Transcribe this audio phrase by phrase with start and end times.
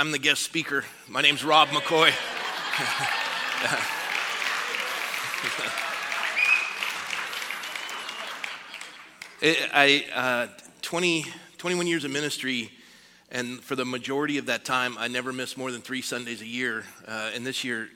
[0.00, 0.86] I'm the guest speaker.
[1.08, 2.08] My name's Rob McCoy.
[9.74, 10.46] I, uh,
[10.80, 11.26] 20,
[11.58, 12.70] 21 years of ministry,
[13.30, 16.46] and for the majority of that time, I never missed more than three Sundays a
[16.46, 16.84] year.
[17.06, 17.90] Uh, and this year,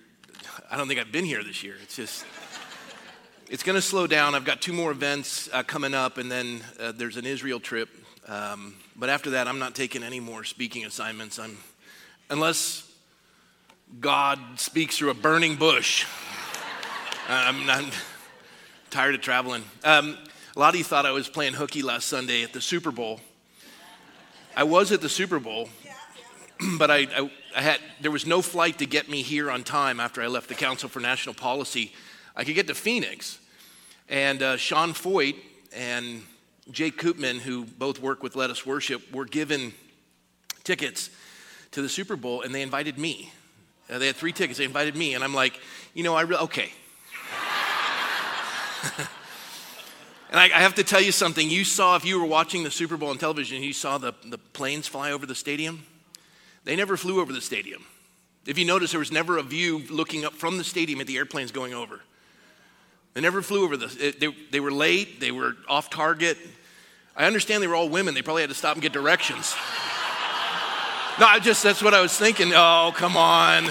[0.71, 1.77] I don't think I've been here this year.
[1.83, 2.27] It's just,
[3.49, 4.35] it's going to slow down.
[4.35, 7.89] I've got two more events uh, coming up, and then uh, there's an Israel trip.
[8.29, 11.39] Um, but after that, I'm not taking any more speaking assignments.
[11.39, 11.57] I'm,
[12.31, 12.91] unless
[14.01, 16.07] God speaks through a burning bush.
[17.29, 17.91] I'm, I'm
[18.91, 19.65] tired of traveling.
[19.83, 20.19] Um,
[20.57, 23.21] a lot of you thought I was playing hooky last Sunday at the Super Bowl.
[24.57, 25.69] I was at the Super Bowl,
[26.79, 29.99] but I, I, I, had there was no flight to get me here on time
[29.99, 31.93] after I left the Council for National Policy.
[32.37, 33.39] I could get to Phoenix,
[34.09, 35.37] and uh, Sean Feucht
[35.75, 36.23] and
[36.71, 39.73] Jake Koopman, who both work with Let Us Worship, were given
[40.63, 41.11] tickets
[41.75, 43.33] to the Super Bowl, and they invited me.
[43.91, 44.59] Uh, they had three tickets.
[44.59, 45.61] They invited me, and I'm like,
[45.93, 46.73] you know, I re- okay.
[50.31, 51.49] And I, I, have to tell you something.
[51.49, 54.37] You saw, if you were watching the Super Bowl on television, you saw the, the
[54.37, 55.87] planes fly over the stadium.
[56.65, 57.85] They never flew over the stadium.
[58.45, 61.19] If you notice, there was never a view looking up from the stadium at the
[61.19, 62.01] airplanes going over.
[63.13, 63.87] They never flew over the,
[64.19, 66.37] they, they were late, they were off target.
[67.17, 68.15] I understand they were all women.
[68.15, 69.55] They probably had to stop and get directions.
[71.19, 72.53] no, I just, that's what I was thinking.
[72.55, 73.69] Oh, come on.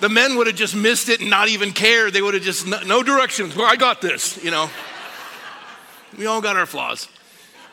[0.00, 2.12] The men would have just missed it and not even cared.
[2.12, 3.56] They would have just, no, no directions.
[3.56, 4.68] Well, I got this, you know.
[6.18, 7.08] We all got our flaws.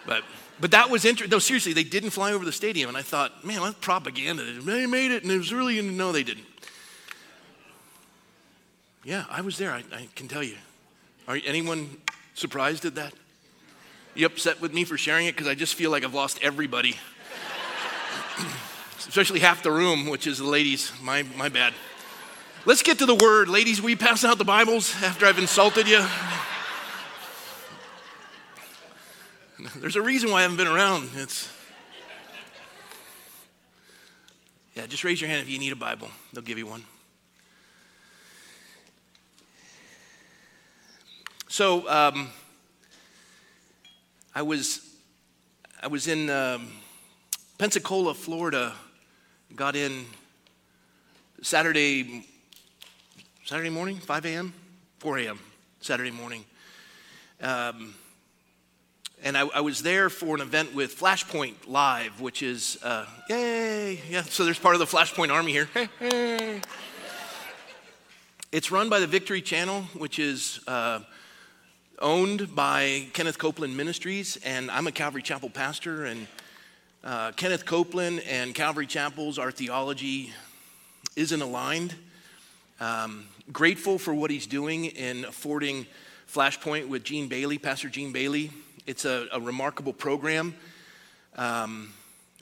[0.05, 0.23] But,
[0.59, 1.36] but that was interesting.
[1.36, 2.88] No, seriously, they didn't fly over the stadium.
[2.88, 4.44] And I thought, man, that's propaganda.
[4.44, 6.45] They made it, and it was really, no, they didn't.
[9.03, 10.55] Yeah, I was there, I, I can tell you.
[11.27, 11.97] Are anyone
[12.36, 13.14] surprised at that?
[14.15, 15.33] You upset with me for sharing it?
[15.33, 16.95] Because I just feel like I've lost everybody.
[19.08, 20.91] Especially half the room, which is the ladies.
[21.02, 21.73] My, my bad.
[22.65, 23.49] Let's get to the word.
[23.49, 26.05] Ladies, will you pass out the Bibles after I've insulted you?
[29.77, 31.09] There's a reason why I haven't been around.
[31.15, 31.49] It's
[34.75, 36.09] Yeah, just raise your hand if you need a Bible.
[36.31, 36.83] They'll give you one.
[41.47, 42.30] So um,
[44.33, 44.81] I was
[45.81, 46.71] I was in um,
[47.59, 48.73] Pensacola, Florida.
[49.55, 50.05] Got in
[51.43, 52.25] Saturday
[53.45, 54.53] Saturday morning, 5 a.m.,
[54.97, 55.39] 4 a.m.,
[55.80, 56.43] Saturday morning.
[57.39, 57.93] Um,
[59.21, 64.02] and I, I, was there for an event with Flashpoint Live, which is, uh, yay,
[64.09, 65.70] yeah, so there's part of the Flashpoint Army here.
[68.52, 71.02] It's run by the Victory Channel, which is uh,
[71.99, 76.27] owned by Kenneth Copeland Ministries, and I'm a Calvary Chapel pastor, and
[77.03, 80.31] uh, Kenneth Copeland and Calvary Chapel's, our theology
[81.15, 81.95] isn't aligned.
[82.80, 85.86] Um, grateful for what he's doing in affording
[86.33, 88.52] Flashpoint with Gene Bailey, Pastor Gene Bailey.
[88.87, 90.55] It's a, a remarkable program.
[91.36, 91.93] Um,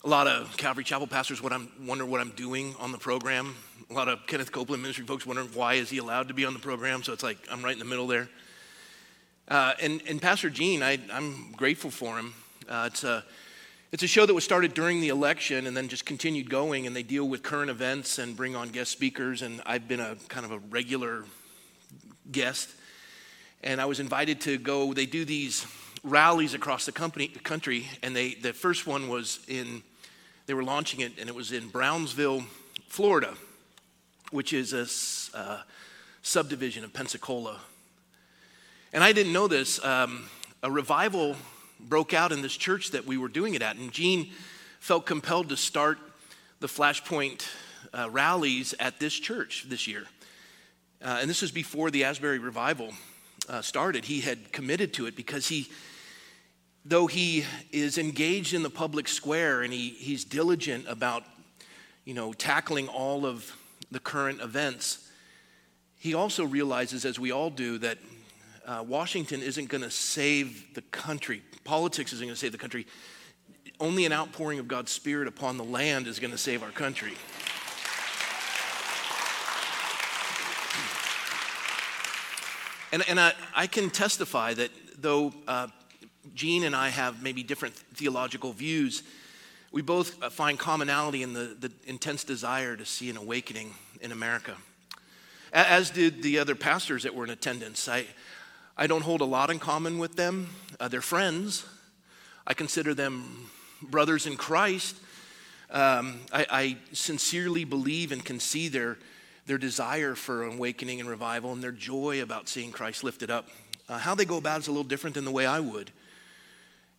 [0.04, 3.56] a lot of Calvary Chapel pastors what I'm, wonder what I'm doing on the program.
[3.90, 6.54] A lot of Kenneth Copeland ministry folks wondering why is he allowed to be on
[6.54, 7.02] the program.
[7.02, 8.30] So it's like I'm right in the middle there.
[9.48, 12.34] Uh, and, and Pastor Gene, I, am grateful for him.
[12.70, 13.24] Uh, it's a
[13.92, 16.96] it's a show that was started during the election and then just continued going, and
[16.96, 19.42] they deal with current events and bring on guest speakers.
[19.42, 21.26] And I've been a kind of a regular
[22.32, 22.70] guest.
[23.64, 25.66] And I was invited to go, they do these
[26.04, 29.84] rallies across the company, country, and they, the first one was in,
[30.46, 32.46] they were launching it, and it was in Brownsville,
[32.88, 33.34] Florida,
[34.32, 35.62] which is a uh,
[36.22, 37.60] subdivision of Pensacola.
[38.94, 39.84] And I didn't know this.
[39.84, 40.30] Um,
[40.64, 41.36] a revival
[41.88, 43.76] broke out in this church that we were doing it at.
[43.76, 44.32] And Gene
[44.80, 45.98] felt compelled to start
[46.60, 47.48] the Flashpoint
[47.94, 50.06] uh, rallies at this church this year.
[51.04, 52.94] Uh, and this was before the Asbury revival
[53.50, 54.06] uh, started.
[54.06, 55.70] He had committed to it because he,
[56.86, 61.24] though he is engaged in the public square and he, he's diligent about,
[62.06, 63.56] you know, tackling all of
[63.92, 65.10] the current events,
[65.98, 67.98] he also realizes, as we all do, that
[68.66, 71.42] uh, Washington isn't going to save the country.
[71.64, 72.86] Politics isn't going to save the country.
[73.80, 77.14] Only an outpouring of God's Spirit upon the land is going to save our country.
[82.94, 84.70] And, and I, I can testify that
[85.02, 85.68] though uh,
[86.36, 89.04] Gene and I have maybe different theological views,
[89.72, 94.12] we both uh, find commonality in the, the intense desire to see an awakening in
[94.12, 94.56] America.
[95.54, 97.88] As did the other pastors that were in attendance.
[97.90, 98.06] I,
[98.82, 100.50] I don't hold a lot in common with them.
[100.80, 101.68] Uh, they're friends.
[102.48, 104.96] I consider them brothers in Christ.
[105.70, 108.98] Um, I, I, sincerely believe and can see their,
[109.46, 113.50] their desire for awakening and revival and their joy about seeing Christ lifted up.
[113.88, 115.92] Uh, how they go about is a little different than the way I would.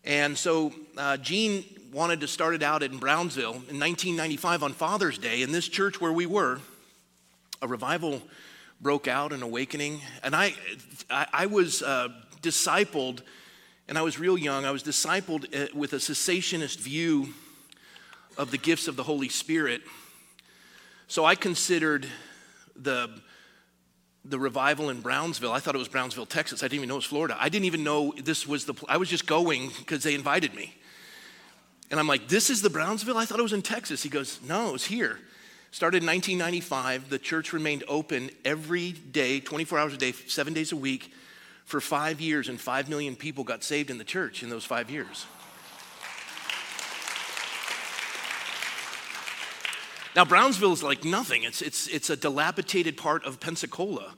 [0.05, 5.17] And so uh, Gene wanted to start it out in Brownsville in 1995 on Father's
[5.17, 5.41] Day.
[5.41, 6.61] In this church where we were,
[7.61, 8.21] a revival
[8.83, 10.01] broke out, an awakening.
[10.21, 10.53] And I,
[11.09, 12.09] I, I was uh,
[12.41, 13.21] discipled,
[13.87, 14.65] and I was real young.
[14.65, 17.33] I was discipled uh, with a cessationist view
[18.37, 19.81] of the gifts of the Holy Spirit.
[21.07, 22.05] So I considered
[22.75, 23.09] the
[24.25, 25.51] the revival in Brownsville.
[25.51, 26.63] I thought it was Brownsville, Texas.
[26.63, 27.35] I didn't even know it was Florida.
[27.37, 30.73] I didn't even know this was the, I was just going because they invited me.
[31.91, 33.17] And I'm like, this is the Brownsville?
[33.17, 34.01] I thought it was in Texas.
[34.01, 35.19] He goes, no, it's here.
[35.73, 37.09] Started in 1995.
[37.09, 41.11] The church remained open every day, 24 hours a day, seven days a week,
[41.65, 44.91] for five years, and five million people got saved in the church in those five
[44.91, 45.25] years.
[50.15, 51.41] Now, Brownsville is like nothing.
[51.41, 54.13] It's, it's, it's a dilapidated part of Pensacola.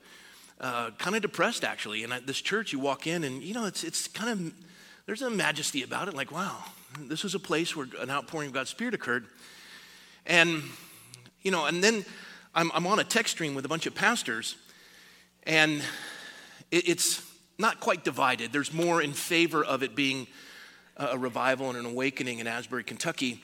[0.60, 2.04] Uh, kind of depressed, actually.
[2.04, 4.54] And at this church, you walk in, and you know, it's, it's kind of,
[5.06, 6.16] there's a majesty about it.
[6.16, 6.66] Like, wow,
[7.00, 9.28] this was a place where an outpouring of God's Spirit occurred.
[10.26, 10.62] And,
[11.46, 12.04] you know, and then
[12.56, 14.56] I'm, I'm on a text stream with a bunch of pastors,
[15.44, 15.82] and
[16.72, 17.22] it, it's
[17.60, 18.52] not quite divided.
[18.52, 20.26] There's more in favor of it being
[20.98, 23.42] a, a revival and an awakening in Asbury, Kentucky,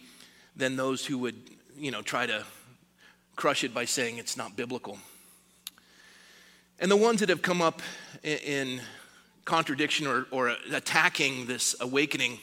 [0.56, 1.36] than those who would
[1.78, 2.44] you know, try to
[3.36, 4.98] crush it by saying it's not biblical.
[6.80, 7.84] And the ones that have come up
[8.24, 8.82] in
[9.46, 12.40] contradiction or, or attacking this awakening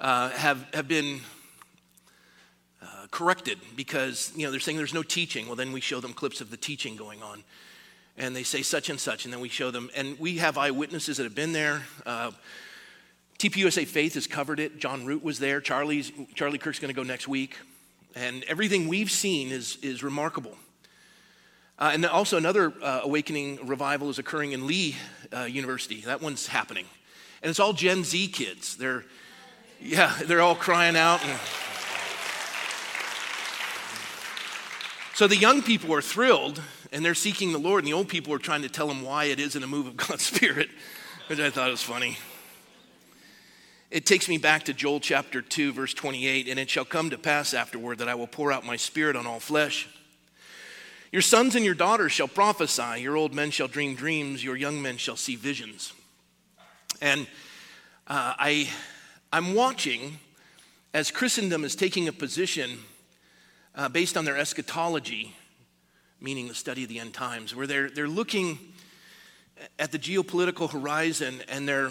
[0.00, 1.20] uh, have, have been
[2.82, 6.12] uh, corrected because you know they're saying there's no teaching well then we show them
[6.12, 7.42] clips of the teaching going on
[8.16, 11.16] and they say such and such and then we show them and we have eyewitnesses
[11.16, 12.30] that have been there uh,
[13.38, 17.02] tpusa faith has covered it john root was there charlie's charlie kirk's going to go
[17.02, 17.56] next week
[18.14, 20.56] and everything we've seen is, is remarkable.
[21.78, 24.96] Uh, and also, another uh, awakening revival is occurring in Lee
[25.34, 26.02] uh, University.
[26.02, 26.86] That one's happening.
[27.42, 28.76] And it's all Gen Z kids.
[28.76, 29.04] They're,
[29.80, 31.24] yeah, they're all crying out.
[31.24, 31.38] And...
[35.20, 36.62] So the young people are thrilled
[36.92, 39.24] and they're seeking the Lord, and the old people are trying to tell them why
[39.24, 40.70] it isn't a move of God's Spirit,
[41.26, 42.16] which I thought was funny.
[43.90, 46.48] It takes me back to Joel chapter 2, verse 28.
[46.48, 49.26] And it shall come to pass afterward that I will pour out my spirit on
[49.26, 49.86] all flesh.
[51.12, 54.80] Your sons and your daughters shall prophesy, your old men shall dream dreams, your young
[54.80, 55.92] men shall see visions.
[57.02, 57.26] And
[58.06, 58.70] uh, I,
[59.34, 60.18] I'm watching
[60.94, 62.78] as Christendom is taking a position
[63.74, 65.34] uh, based on their eschatology,
[66.20, 68.58] meaning the study of the end times, where they're, they're looking
[69.78, 71.90] at the geopolitical horizon and they're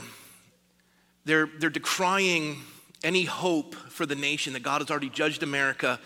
[1.26, 2.58] they're, they're decrying
[3.04, 6.00] any hope for the nation that God has already judged America,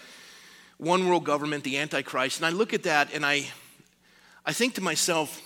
[0.77, 2.39] one world government, the Antichrist.
[2.39, 3.45] And I look at that and I,
[4.45, 5.41] I think to myself,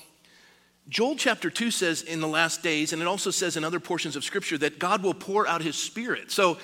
[0.89, 4.15] Joel chapter 2 says in the last days, and it also says in other portions
[4.15, 6.31] of Scripture, that God will pour out his Spirit.
[6.31, 6.57] So,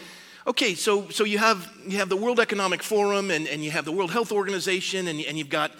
[0.45, 3.85] okay, so, so you, have, you have the World Economic Forum and, and you have
[3.85, 5.71] the World Health Organization and, and you've got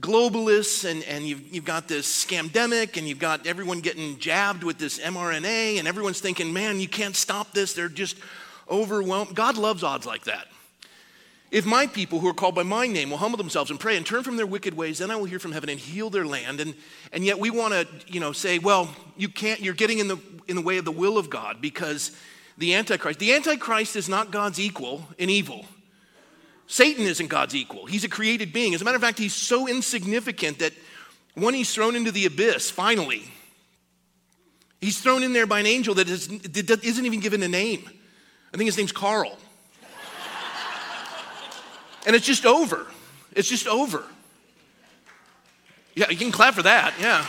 [0.00, 4.78] globalists and, and you've, you've got this scamdemic and you've got everyone getting jabbed with
[4.78, 7.74] this mRNA and everyone's thinking, man, you can't stop this.
[7.74, 8.16] They're just
[8.70, 9.34] overwhelmed.
[9.34, 10.46] God loves odds like that.
[11.50, 14.04] If my people who are called by my name will humble themselves and pray and
[14.04, 16.60] turn from their wicked ways, then I will hear from heaven and heal their land.
[16.60, 16.74] And,
[17.10, 20.18] and yet we want to, you know, say, well, you can't, you're getting in the,
[20.46, 22.12] in the way of the will of God because
[22.58, 25.64] the Antichrist, the Antichrist is not God's equal in evil.
[26.66, 27.86] Satan isn't God's equal.
[27.86, 28.74] He's a created being.
[28.74, 30.74] As a matter of fact, he's so insignificant that
[31.34, 33.22] when he's thrown into the abyss, finally,
[34.80, 37.88] he's thrown in there by an angel that, is, that isn't even given a name.
[38.52, 39.38] I think his name's Carl.
[42.06, 42.86] and it's just over.
[43.34, 44.04] It's just over.
[45.94, 46.92] Yeah, you can clap for that.
[47.00, 47.24] Yeah.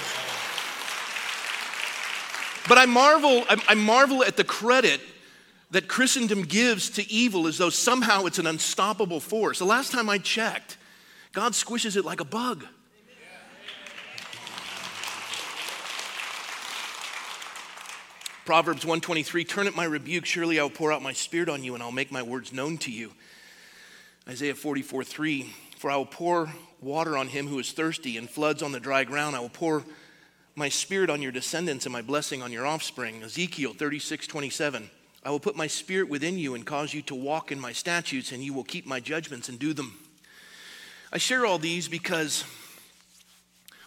[2.67, 5.01] But I marvel, I marvel at the credit
[5.71, 9.59] that Christendom gives to evil as though somehow it's an unstoppable force.
[9.59, 10.77] The last time I checked,
[11.31, 12.65] God squishes it like a bug.
[18.45, 21.75] Proverbs 123 Turn at my rebuke, surely I will pour out my spirit on you,
[21.75, 23.11] and I'll make my words known to you.
[24.27, 28.63] Isaiah 44 3 For I will pour water on him who is thirsty, and floods
[28.63, 29.35] on the dry ground.
[29.35, 29.83] I will pour
[30.55, 33.21] my spirit on your descendants and my blessing on your offspring.
[33.21, 34.89] Ezekiel 36 27
[35.23, 38.31] I will put my spirit within you and cause you to walk in my statutes,
[38.31, 39.99] and you will keep my judgments and do them.
[41.11, 42.45] I share all these because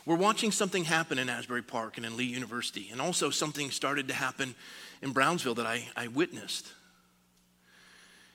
[0.04, 4.08] we're watching something happen in Asbury Park and in Lee University, and also something started
[4.08, 4.54] to happen
[5.00, 6.72] in Brownsville that I, I witnessed.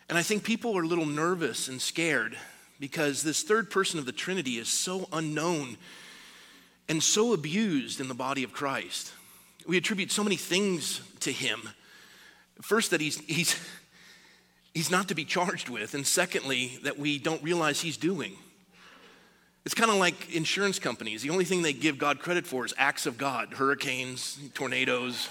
[0.10, 2.38] And I think people are a little nervous and scared
[2.80, 5.78] because this third person of the Trinity is so unknown
[6.88, 9.12] and so abused in the body of Christ.
[9.68, 11.70] We attribute so many things to him.
[12.62, 13.60] First, that he's, he's,
[14.74, 18.34] he's not to be charged with, and secondly, that we don't realize he's doing.
[19.66, 21.22] It's kind of like insurance companies.
[21.22, 25.28] The only thing they give God credit for is acts of God hurricanes, tornadoes,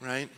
[0.00, 0.30] right?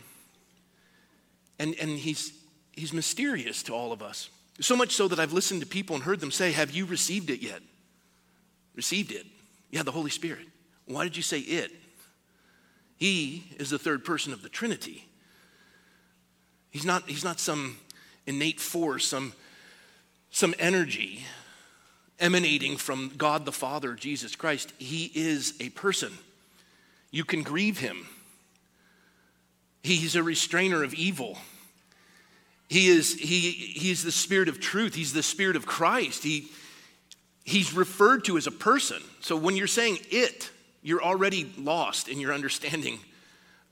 [1.57, 2.33] And, and he's,
[2.73, 4.29] he's mysterious to all of us.
[4.59, 7.29] So much so that I've listened to people and heard them say, Have you received
[7.29, 7.61] it yet?
[8.75, 9.25] Received it?
[9.71, 10.47] Yeah, the Holy Spirit.
[10.85, 11.71] Why did you say it?
[12.97, 15.05] He is the third person of the Trinity.
[16.71, 17.77] He's not, he's not some
[18.25, 19.33] innate force, some,
[20.31, 21.25] some energy
[22.19, 24.73] emanating from God the Father, Jesus Christ.
[24.77, 26.11] He is a person.
[27.11, 28.05] You can grieve him.
[29.81, 31.37] He's a restrainer of evil.
[32.67, 34.93] He is, he, he's the spirit of truth.
[34.93, 36.23] He's the spirit of Christ.
[36.23, 36.49] He,
[37.43, 39.01] he's referred to as a person.
[39.21, 40.51] So when you're saying it,
[40.83, 42.99] you're already lost in your understanding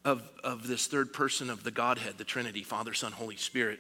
[0.08, 3.78] of, of this third person of the Godhead, the Trinity, Father, Son, Holy Spirit.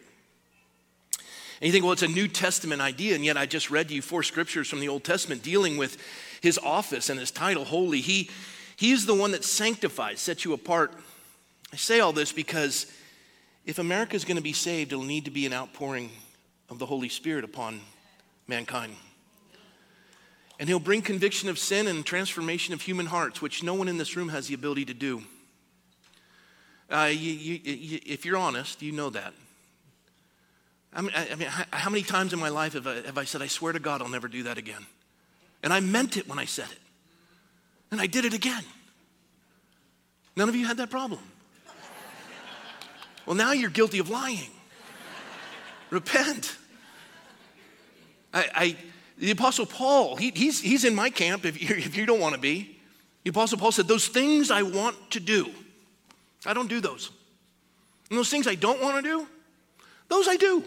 [1.61, 3.95] And you think, well, it's a New Testament idea, and yet I just read to
[3.95, 5.97] you four scriptures from the Old Testament dealing with
[6.41, 8.01] his office and his title, holy.
[8.01, 8.29] He,
[8.75, 10.93] he is the one that sanctifies, sets you apart.
[11.71, 12.91] I say all this because
[13.65, 16.11] if America is going to be saved, it'll need to be an outpouring
[16.69, 17.79] of the Holy Spirit upon
[18.49, 18.93] mankind.
[20.59, 23.97] And he'll bring conviction of sin and transformation of human hearts, which no one in
[23.97, 25.23] this room has the ability to do.
[26.89, 29.33] Uh, you, you, you, if you're honest, you know that.
[30.93, 33.41] I mean, I mean, how many times in my life have I, have I said,
[33.41, 34.85] I swear to God, I'll never do that again?
[35.61, 36.79] And I meant it when I said it.
[37.91, 38.63] And I did it again.
[40.35, 41.21] None of you had that problem.
[43.25, 44.49] Well, now you're guilty of lying.
[45.89, 46.57] Repent.
[48.33, 48.77] I, I,
[49.17, 52.35] the Apostle Paul, he, he's, he's in my camp if you, if you don't want
[52.35, 52.79] to be.
[53.23, 55.51] The Apostle Paul said, Those things I want to do,
[56.45, 57.11] I don't do those.
[58.09, 59.27] And those things I don't want to do,
[60.07, 60.63] those I do.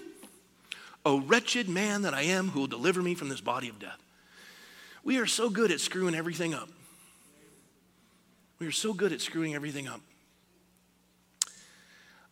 [1.04, 3.98] O wretched man that I am, who will deliver me from this body of death.
[5.02, 6.68] We are so good at screwing everything up.
[8.58, 10.02] We are so good at screwing everything up.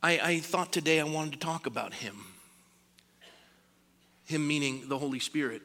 [0.02, 2.16] I, I thought today I wanted to talk about him.
[4.26, 5.62] Him meaning the Holy Spirit.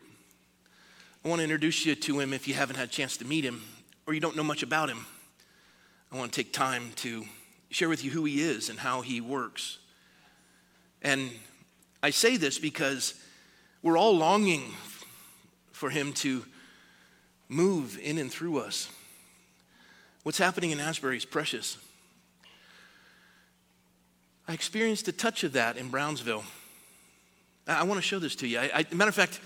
[1.23, 3.43] I want to introduce you to him if you haven't had a chance to meet
[3.43, 3.61] him
[4.07, 5.05] or you don't know much about him.
[6.11, 7.25] I want to take time to
[7.73, 9.79] share with you who he is and how he works.
[11.01, 11.31] And
[12.03, 13.15] I say this because
[13.81, 14.61] we're all longing
[15.71, 16.45] for him to
[17.49, 18.89] move in and through us.
[20.21, 21.77] What's happening in Asbury is precious.
[24.47, 26.43] I experienced a touch of that in Brownsville.
[27.67, 28.59] I, want to show this to you.
[28.59, 29.39] I, I, matter of fact,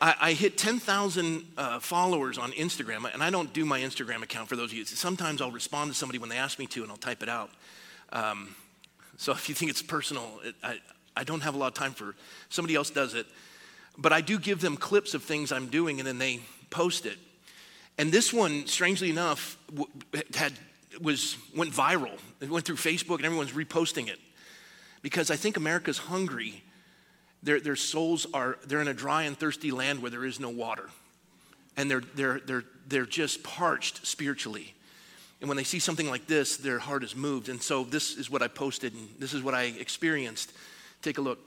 [0.00, 4.48] I, I hit 10,000 uh, followers on Instagram, and I don't do my Instagram account
[4.48, 4.84] for those of you.
[4.84, 7.50] Sometimes I'll respond to somebody when they ask me to, and I'll type it out.
[8.12, 8.54] Um,
[9.16, 10.78] so if you think it's personal, it, I,
[11.16, 12.14] I don't have a lot of time for
[12.48, 13.26] somebody else does it.
[13.98, 16.40] But I do give them clips of things I'm doing, and then they
[16.70, 17.18] post it.
[17.98, 19.58] And this one, strangely enough,
[20.34, 20.54] had
[21.02, 22.18] was, went viral.
[22.40, 24.18] It went through Facebook and everyone's reposting it.
[25.02, 26.62] Because I think America's hungry.
[27.42, 30.50] Their, their souls are, they're in a dry and thirsty land where there is no
[30.50, 30.88] water.
[31.76, 34.74] And they're, they're, they're, they're just parched spiritually.
[35.40, 37.48] And when they see something like this, their heart is moved.
[37.48, 40.52] And so this is what I posted and this is what I experienced.
[41.02, 41.38] Take a look.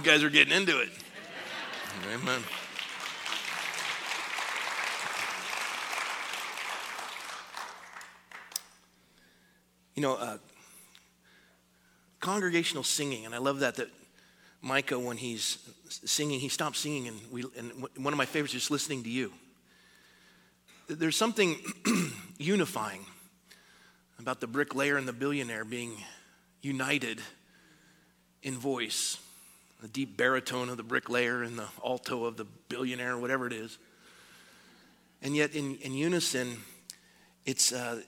[0.00, 0.88] You guys are getting into it.
[2.10, 2.40] Amen.
[9.94, 10.38] You know, uh,
[12.18, 13.74] congregational singing, and I love that.
[13.74, 13.88] That
[14.62, 15.58] Micah, when he's
[15.90, 17.44] singing, he stops singing, and we.
[17.58, 19.30] And one of my favorites is just listening to you.
[20.88, 21.58] There's something
[22.38, 23.04] unifying
[24.18, 25.92] about the bricklayer and the billionaire being
[26.62, 27.20] united
[28.42, 29.18] in voice
[29.80, 33.78] the deep baritone of the bricklayer and the alto of the billionaire, whatever it is.
[35.22, 36.58] And yet, in, in unison,
[37.44, 38.02] it's, uh,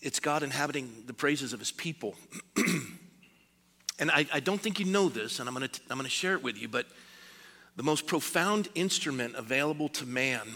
[0.00, 2.14] it's God inhabiting the praises of his people.
[3.98, 6.10] and I, I, don't think you know this, and I'm going to I'm going to
[6.10, 6.86] share it with you, but
[7.76, 10.46] the most profound instrument available to man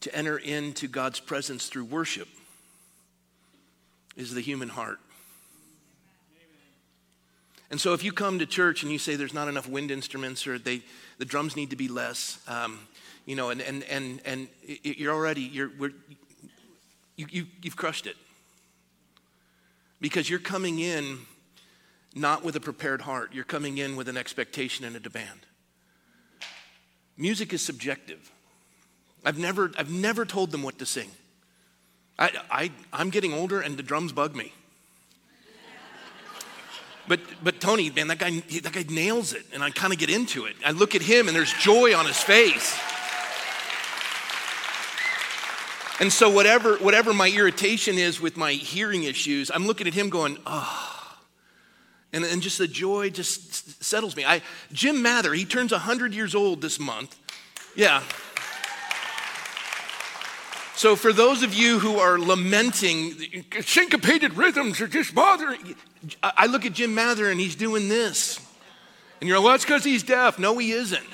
[0.00, 2.28] to enter into God's presence through worship
[4.16, 5.00] is the human heart.
[7.70, 10.46] And so if you come to church and you say there's not enough wind instruments
[10.46, 10.82] or they,
[11.18, 12.78] the drums need to be less, um,
[13.24, 14.48] you know, and, and, and, and
[14.84, 15.70] you're already, you're,
[17.16, 18.16] you, you, you've crushed it.
[20.00, 21.18] Because you're coming in
[22.14, 25.40] not with a prepared heart, you're coming in with an expectation and a demand.
[27.16, 28.30] Music is subjective.
[29.24, 31.10] I've never, I've never told them what to sing.
[32.18, 34.52] I, I, I'm getting older and the drums bug me.
[37.08, 40.10] But, but Tony, man, that guy, that guy nails it, and I kind of get
[40.10, 40.56] into it.
[40.64, 42.76] I look at him, and there's joy on his face.
[45.98, 50.10] And so, whatever, whatever my irritation is with my hearing issues, I'm looking at him
[50.10, 50.92] going, oh.
[52.12, 54.24] And, and just the joy just settles me.
[54.24, 57.18] I, Jim Mather, he turns 100 years old this month.
[57.74, 58.02] Yeah.
[60.76, 63.14] So, for those of you who are lamenting,
[63.62, 65.74] syncopated rhythms are just bothering,
[66.22, 68.38] I look at Jim Mather and he's doing this.
[69.18, 70.38] And you're like, well, that's because he's deaf.
[70.38, 71.06] No, he isn't.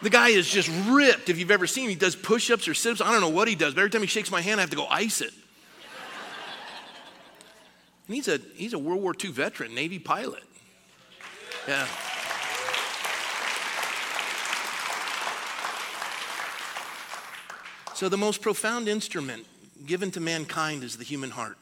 [0.00, 1.28] the guy is just ripped.
[1.28, 3.00] If you've ever seen him, he does push ups or sit ups.
[3.00, 4.70] I don't know what he does, but every time he shakes my hand, I have
[4.70, 5.34] to go ice it.
[8.06, 10.44] and he's a, he's a World War II veteran, Navy pilot.
[11.66, 11.88] Yeah.
[18.02, 19.46] So, the most profound instrument
[19.86, 21.56] given to mankind is the human heart.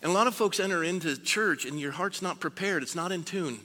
[0.00, 3.12] And a lot of folks enter into church and your heart's not prepared, it's not
[3.12, 3.60] in tune.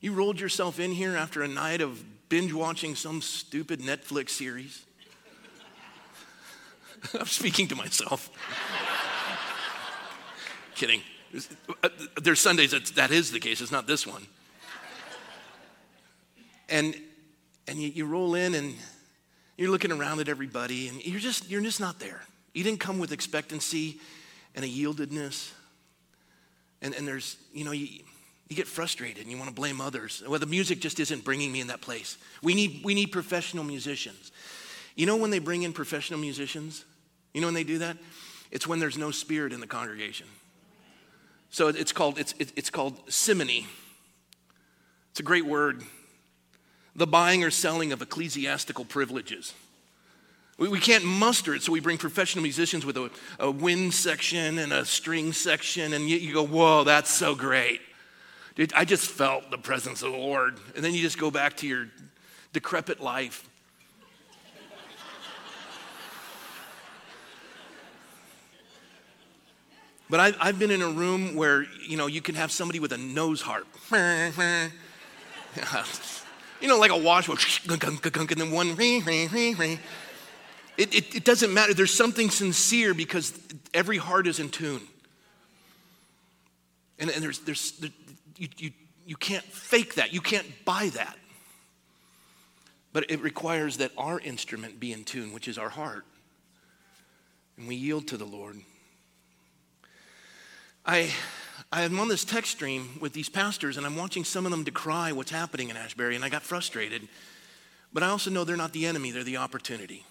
[0.00, 4.82] You rolled yourself in here after a night of binge watching some stupid Netflix series.
[7.20, 8.30] I'm speaking to myself.
[10.74, 11.02] Kidding.
[12.18, 14.26] There's Sundays that that is the case, it's not this one.
[16.70, 16.96] And,
[17.68, 18.74] and you, you roll in and
[19.60, 22.22] you're looking around at everybody and you're just, you're just not there.
[22.54, 24.00] You didn't come with expectancy
[24.54, 25.52] and a yieldedness.
[26.80, 27.86] And, and there's, you know, you,
[28.48, 30.22] you get frustrated and you want to blame others.
[30.26, 32.16] Well, the music just isn't bringing me in that place.
[32.42, 34.32] We need, we need professional musicians.
[34.96, 36.86] You know when they bring in professional musicians?
[37.34, 37.98] You know when they do that?
[38.50, 40.26] It's when there's no spirit in the congregation.
[41.50, 43.66] So it's called, it's, it's called simony.
[45.10, 45.82] It's a great word
[46.94, 49.54] the buying or selling of ecclesiastical privileges.
[50.58, 54.58] We, we can't muster it, so we bring professional musicians with a, a wind section
[54.58, 57.80] and a string section, and you, you go, Whoa, that's so great.
[58.56, 60.58] Dude, I just felt the presence of the Lord.
[60.74, 61.88] And then you just go back to your
[62.52, 63.48] decrepit life.
[70.10, 72.92] But I've, I've been in a room where, you know, you can have somebody with
[72.92, 73.68] a nose harp.
[76.60, 77.28] you know, like a wash,
[77.68, 79.78] and then one, ring, ring, ring, ring.
[80.76, 81.74] it, it, it doesn't matter.
[81.74, 83.38] There's something sincere because
[83.74, 84.82] every heart is in tune.
[86.98, 87.90] And, and there's, there's, there,
[88.36, 88.70] you, you,
[89.06, 91.16] you can't fake that, you can't buy that.
[92.92, 96.04] But it requires that our instrument be in tune, which is our heart.
[97.56, 98.56] And we yield to the Lord.
[100.84, 101.10] I
[101.72, 105.12] I'm on this text stream with these pastors, and I'm watching some of them decry
[105.12, 107.06] what's happening in Ashbury, and I got frustrated.
[107.92, 110.04] But I also know they're not the enemy, they're the opportunity.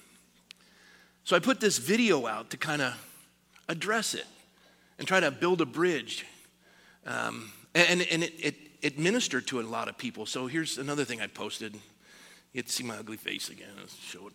[1.26, 2.94] So I put this video out to kind of
[3.68, 4.26] address it
[4.98, 6.26] and try to build a bridge.
[7.06, 10.26] Um, and and it, it, it ministered to a lot of people.
[10.26, 11.74] So here's another thing I posted.
[11.74, 11.82] You
[12.56, 13.70] get to see my ugly face again.
[13.78, 14.34] Let's show it.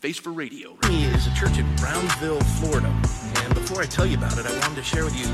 [0.00, 0.76] Face for Radio.
[0.82, 2.94] is a church in Brownsville, Florida.
[3.36, 5.26] And before I tell you about it, I wanted to share with you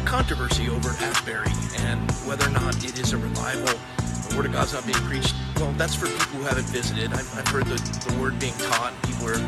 [0.00, 3.78] controversy over Ashbury and whether or not it is a reliable
[4.28, 5.34] The Word of God's not being preached.
[5.56, 7.12] Well, that's for people who haven't visited.
[7.12, 7.76] I've, I've heard the,
[8.08, 8.92] the Word being taught.
[9.02, 9.42] People are,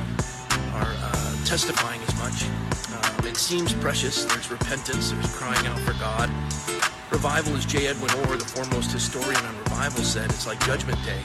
[0.79, 2.45] are uh, testifying as much.
[2.93, 4.25] Um, it seems precious.
[4.25, 5.11] There's repentance.
[5.13, 6.31] There's crying out for God.
[7.11, 7.87] Revival, as J.
[7.87, 11.23] Edwin Orr, the foremost historian on revival, said, it's like Judgment Day.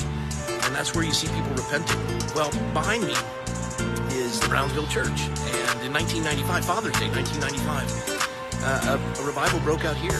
[0.63, 1.99] And that's where you see people repenting.
[2.35, 3.15] Well, behind me
[4.15, 5.27] is the Brownsville Church.
[5.27, 8.20] And in 1995, Father's Day, 1995,
[8.63, 10.19] uh, a, a revival broke out here.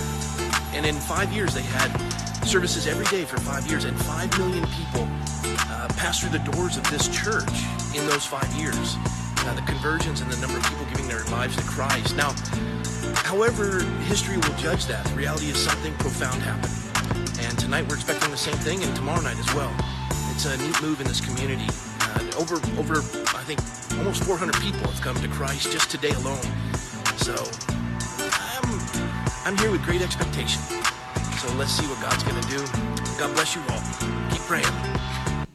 [0.73, 1.89] And in five years, they had
[2.45, 5.07] services every day for five years, and five million people
[5.69, 7.51] uh, passed through the doors of this church
[7.95, 8.95] in those five years.
[9.43, 12.15] Uh, the conversions and the number of people giving their lives to Christ.
[12.15, 12.33] Now,
[13.25, 15.05] however, history will judge that.
[15.05, 16.81] The reality is something profound happened.
[17.39, 19.73] And tonight we're expecting the same thing, and tomorrow night as well.
[20.29, 21.67] It's a neat move in this community.
[22.01, 22.99] Uh, over, over,
[23.35, 23.59] I think,
[23.97, 26.41] almost 400 people have come to Christ just today alone.
[27.17, 27.35] So,
[29.43, 30.61] I'm here with great expectation.
[31.39, 32.63] So let's see what God's going to do.
[33.17, 33.81] God bless you all.
[34.29, 34.65] Keep praying.
[34.65, 35.47] Amen.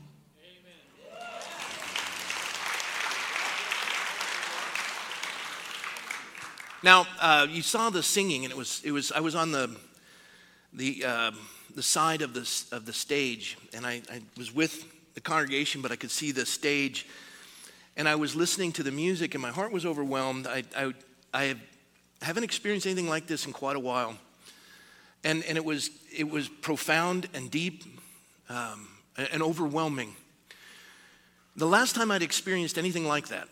[6.82, 9.76] Now, uh, you saw the singing, and it was, it was, I was on the,
[10.72, 11.30] the, uh,
[11.76, 12.40] the side of the,
[12.74, 16.44] of the stage, and I, I was with the congregation, but I could see the
[16.44, 17.06] stage,
[17.96, 20.48] and I was listening to the music, and my heart was overwhelmed.
[20.48, 20.92] I, I,
[21.32, 21.54] I
[22.22, 24.16] haven't experienced anything like this in quite a while.
[25.24, 27.84] And, and it, was, it was profound and deep
[28.48, 30.14] um, and overwhelming.
[31.56, 33.48] The last time I'd experienced anything like that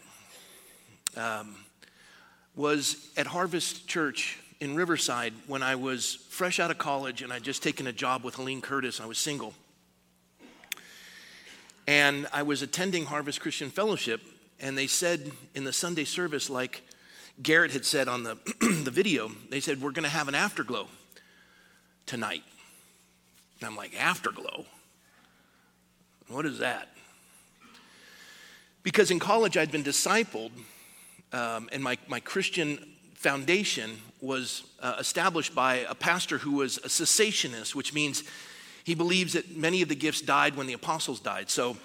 [1.17, 1.57] um,
[2.55, 7.43] was at Harvest Church in Riverside when I was fresh out of college and I'd
[7.43, 9.01] just taken a job with Helene Curtis.
[9.01, 9.55] I was single.
[11.87, 14.23] And I was attending Harvest Christian Fellowship,
[14.59, 16.83] and they said in the Sunday service, like
[17.43, 18.37] Garrett had said on the,
[18.85, 20.89] the video, they said, We're going to have an afterglow
[22.07, 22.43] tonight.
[23.61, 24.65] And I'm like, Afterglow?
[26.29, 26.89] What is that?
[28.83, 30.51] Because in college I'd been discipled,
[31.33, 32.79] um, and my, my Christian
[33.15, 38.23] foundation was uh, established by a pastor who was a cessationist, which means
[38.85, 41.49] he believes that many of the gifts died when the apostles died.
[41.51, 41.77] So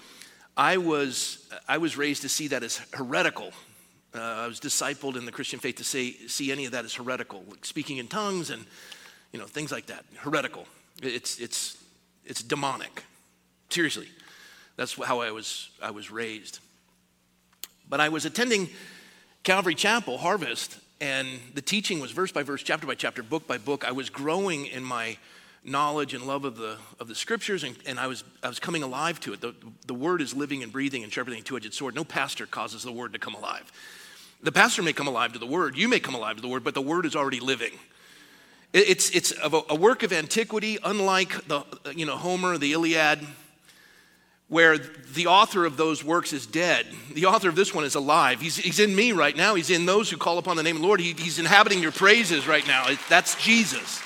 [0.56, 3.52] I was, I was raised to see that as heretical.
[4.14, 6.94] Uh, I was discipled in the Christian faith to say, see any of that as
[6.94, 8.64] heretical, like speaking in tongues and
[9.32, 10.04] you know things like that.
[10.16, 10.66] Heretical.
[11.02, 11.78] It's it's
[12.24, 13.04] it's demonic.
[13.68, 14.08] Seriously,
[14.76, 16.58] that's how I was I was raised.
[17.88, 18.68] But I was attending
[19.42, 23.58] Calvary Chapel Harvest, and the teaching was verse by verse, chapter by chapter, book by
[23.58, 23.84] book.
[23.84, 25.16] I was growing in my
[25.64, 28.82] knowledge and love of the, of the scriptures, and, and I, was, I was coming
[28.82, 29.40] alive to it.
[29.40, 29.54] The,
[29.86, 31.94] the word is living and breathing and sharper a two edged sword.
[31.94, 33.70] No pastor causes the word to come alive.
[34.42, 36.64] The pastor may come alive to the word, you may come alive to the word,
[36.64, 37.72] but the word is already living.
[38.72, 43.18] It's, it's a, work of antiquity, unlike the, you know, Homer, the Iliad,
[44.46, 46.86] where the author of those works is dead.
[47.12, 48.40] The author of this one is alive.
[48.40, 49.56] He's, he's in me right now.
[49.56, 51.00] He's in those who call upon the name of the Lord.
[51.00, 52.86] He, he's inhabiting your praises right now.
[53.08, 54.00] That's Jesus.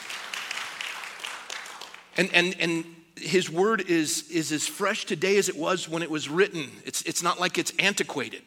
[2.16, 2.85] And, and, and
[3.16, 6.70] his word is, is as fresh today as it was when it was written.
[6.87, 8.42] It's, it's not like it's antiquated.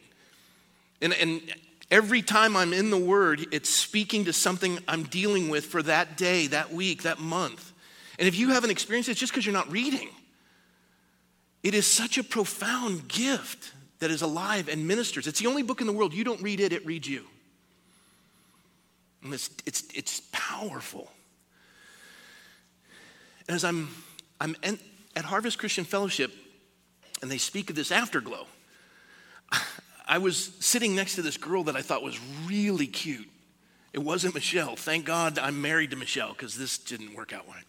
[1.00, 1.42] And, and
[1.90, 6.16] every time I'm in the word, it's speaking to something I'm dealing with for that
[6.16, 7.72] day, that week, that month.
[8.18, 10.08] And if you haven't experienced it, it's just because you're not reading.
[11.62, 15.26] It is such a profound gift that is alive and ministers.
[15.26, 17.24] It's the only book in the world, you don't read it, it reads you.
[19.24, 21.10] And it's, it's, it's powerful
[23.48, 23.88] And as I'm,
[24.40, 24.78] I'm en-
[25.16, 26.32] at Harvest Christian Fellowship
[27.22, 28.46] and they speak of this afterglow,
[30.08, 33.28] I was sitting next to this girl that I thought was really cute.
[33.92, 34.74] It wasn't Michelle.
[34.74, 37.64] Thank God I'm married to Michelle because this didn't work out right.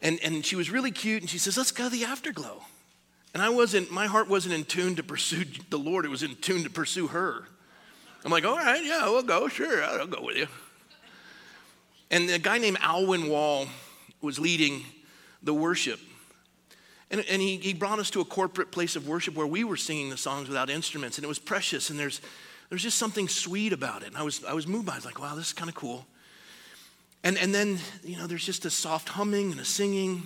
[0.00, 2.62] and, and she was really cute and she says, Let's go to the afterglow.
[3.34, 6.36] And I wasn't, my heart wasn't in tune to pursue the Lord, it was in
[6.36, 7.44] tune to pursue her.
[8.24, 10.46] I'm like, All right, yeah, we'll go, sure, I'll go with you.
[12.12, 13.66] And a guy named Alwyn Wall
[14.20, 14.84] was leading
[15.42, 16.00] the worship.
[17.10, 19.76] And, and he, he brought us to a corporate place of worship where we were
[19.76, 22.20] singing the songs without instruments, and it was precious, and there's,
[22.68, 24.08] there's just something sweet about it.
[24.08, 24.94] And I was, I was moved by it.
[24.94, 26.06] I was like, wow, this is kind of cool.
[27.24, 30.22] And, and then, you know, there's just a soft humming and a singing.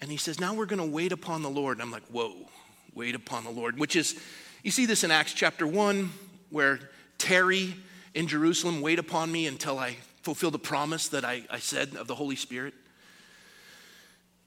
[0.00, 1.76] And he says, now we're going to wait upon the Lord.
[1.76, 2.48] And I'm like, whoa,
[2.94, 4.18] wait upon the Lord, which is,
[4.62, 6.10] you see this in Acts chapter 1,
[6.50, 6.78] where
[7.18, 7.74] tarry
[8.14, 12.06] in Jerusalem, wait upon me until I fulfill the promise that I, I said of
[12.06, 12.74] the Holy Spirit.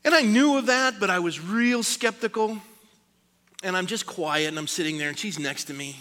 [0.03, 2.57] And I knew of that, but I was real skeptical.
[3.63, 5.97] And I'm just quiet and I'm sitting there, and she's next to me.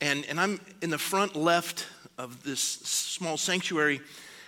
[0.00, 1.86] And, and I'm in the front left
[2.16, 4.00] of this small sanctuary.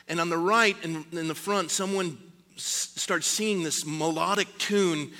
[0.09, 2.19] And on the right and in, in the front, someone
[2.57, 5.13] s- starts singing this melodic tune,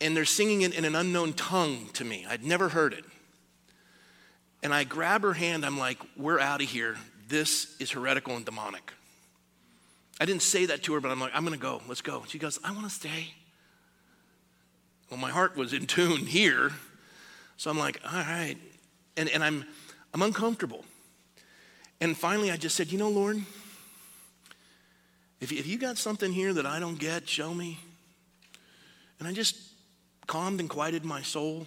[0.00, 2.24] and they're singing it in an unknown tongue to me.
[2.28, 3.04] I'd never heard it.
[4.62, 6.96] And I grab her hand, I'm like, We're out of here.
[7.28, 8.92] This is heretical and demonic.
[10.20, 11.82] I didn't say that to her, but I'm like, I'm going to go.
[11.88, 12.24] Let's go.
[12.28, 13.34] She goes, I want to stay.
[15.10, 16.70] Well, my heart was in tune here.
[17.56, 18.56] So I'm like, all right.
[19.16, 19.64] And, and I'm,
[20.12, 20.84] I'm uncomfortable.
[22.00, 23.38] And finally, I just said, you know, Lord,
[25.40, 27.78] if if you got something here that I don't get, show me.
[29.18, 29.56] And I just
[30.26, 31.66] calmed and quieted my soul.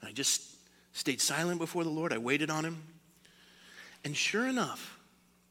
[0.00, 0.42] And I just
[0.92, 2.12] stayed silent before the Lord.
[2.12, 2.82] I waited on him.
[4.04, 4.93] And sure enough,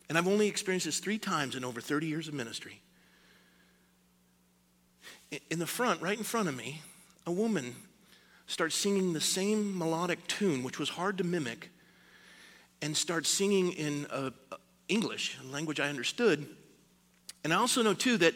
[0.09, 2.81] and I've only experienced this three times in over 30 years of ministry.
[5.49, 6.81] In the front, right in front of me,
[7.25, 7.75] a woman
[8.47, 11.69] starts singing the same melodic tune, which was hard to mimic,
[12.81, 14.29] and starts singing in uh,
[14.89, 16.45] English, a language I understood.
[17.43, 18.35] And I also know, too, that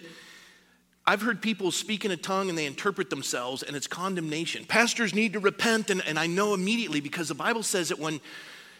[1.05, 4.65] I've heard people speak in a tongue and they interpret themselves, and it's condemnation.
[4.65, 8.19] Pastors need to repent, and, and I know immediately because the Bible says that when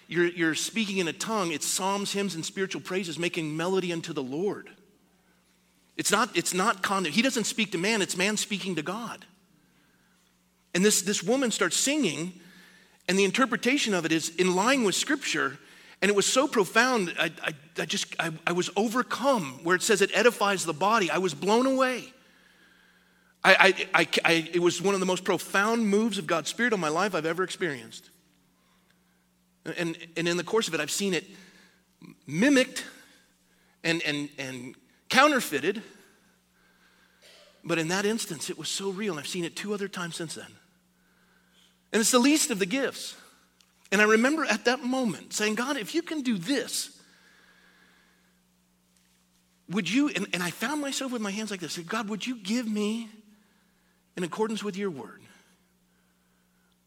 [0.07, 4.13] you're, you're speaking in a tongue, it's psalms, hymns, and spiritual praises, making melody unto
[4.13, 4.69] the Lord.
[5.97, 7.11] It's not, it's not condemn.
[7.11, 9.25] He doesn't speak to man, it's man speaking to God.
[10.73, 12.39] And this, this woman starts singing,
[13.09, 15.57] and the interpretation of it is in line with Scripture.
[16.01, 19.81] And it was so profound, I, I, I just, I, I was overcome where it
[19.81, 21.09] says it edifies the body.
[21.09, 22.13] I was blown away.
[23.43, 26.79] I, I, I, it was one of the most profound moves of God's Spirit on
[26.79, 28.09] my life I've ever experienced.
[29.75, 31.25] And, and in the course of it, I've seen it
[32.25, 32.85] mimicked
[33.83, 34.75] and, and, and
[35.09, 35.81] counterfeited.
[37.63, 39.13] But in that instance, it was so real.
[39.13, 40.47] And I've seen it two other times since then.
[41.91, 43.15] And it's the least of the gifts.
[43.91, 46.97] And I remember at that moment saying, God, if you can do this,
[49.69, 52.25] would you, and, and I found myself with my hands like this, said, God, would
[52.25, 53.09] you give me,
[54.15, 55.21] in accordance with your word,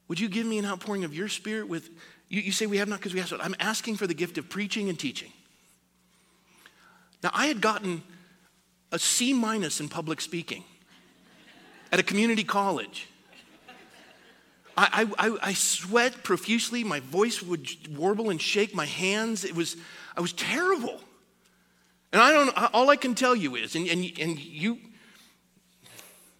[0.09, 1.89] would you give me an outpouring of your spirit with
[2.31, 3.35] you, you say we have not because we ask.
[3.39, 5.33] I'm asking for the gift of preaching and teaching.
[7.23, 8.03] Now, I had gotten
[8.93, 10.65] a C minus in public speaking
[11.93, 13.09] at a community college.
[14.77, 16.85] I, I, I, sweat profusely.
[16.85, 18.75] My voice would warble and shake.
[18.75, 19.77] My hands, it was,
[20.17, 20.99] I was terrible.
[22.13, 24.79] And I don't, all I can tell you is, and, and, and you,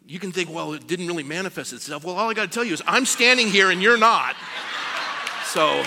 [0.07, 2.03] you can think, well, it didn't really manifest itself.
[2.03, 4.37] Well, all I got to tell you is, I'm standing here and you're not.
[5.53, 5.83] So,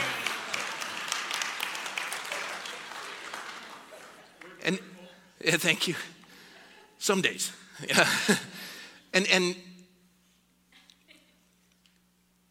[4.65, 4.77] and
[5.41, 5.95] yeah, thank you.
[6.99, 7.53] Some days,
[7.87, 8.05] yeah.
[9.13, 9.55] and and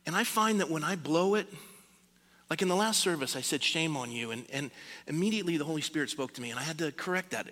[0.07, 1.53] and I find that when I blow it,
[2.48, 4.70] like in the last service, I said, "Shame on you," and and
[5.07, 7.46] immediately the Holy Spirit spoke to me, and I had to correct that.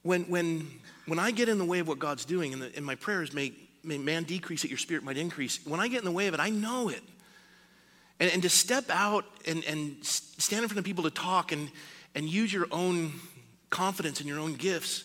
[0.00, 0.66] When when
[1.04, 3.34] when I get in the way of what God's doing, and, the, and my prayers
[3.34, 3.52] may,
[3.84, 5.60] may man decrease that your spirit might increase.
[5.66, 7.02] When I get in the way of it, I know it.
[8.22, 11.68] And, and to step out and, and stand in front of people to talk and,
[12.14, 13.14] and use your own
[13.68, 15.02] confidence and your own gifts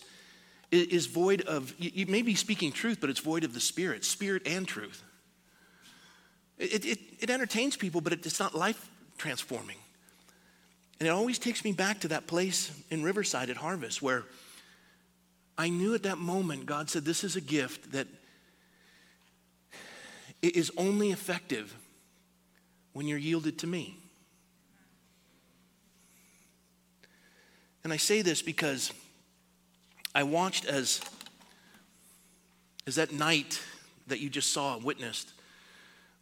[0.70, 3.60] is, is void of, you, you, may be speaking truth, but it's void of the
[3.60, 5.02] Spirit, Spirit and truth.
[6.58, 9.78] It, it, it entertains people, but it, it's not life transforming.
[11.00, 14.26] And it always takes me back to that place in Riverside at Harvest where
[15.56, 18.06] I knew at that moment God said, This is a gift that
[20.40, 21.74] is only effective
[22.98, 23.96] when you're yielded to me.
[27.84, 28.92] And I say this because
[30.16, 31.00] I watched as,
[32.88, 33.62] as that night
[34.08, 35.30] that you just saw and witnessed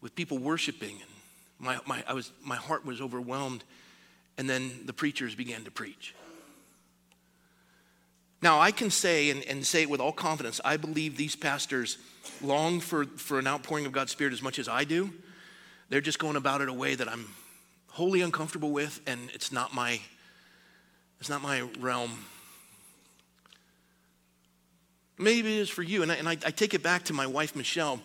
[0.02, 1.10] with people worshiping, and
[1.58, 3.64] my, my, I was, my heart was overwhelmed,
[4.36, 6.14] and then the preachers began to preach.
[8.42, 11.96] Now, I can say, and, and say it with all confidence, I believe these pastors
[12.42, 15.10] long for, for an outpouring of God's Spirit as much as I do.
[15.88, 17.28] They're just going about it a way that I'm
[17.88, 20.00] wholly uncomfortable with, and it's not my,
[21.20, 22.10] it's not my realm.
[25.18, 26.02] Maybe it is for you.
[26.02, 28.00] And I, and I, I take it back to my wife, Michelle.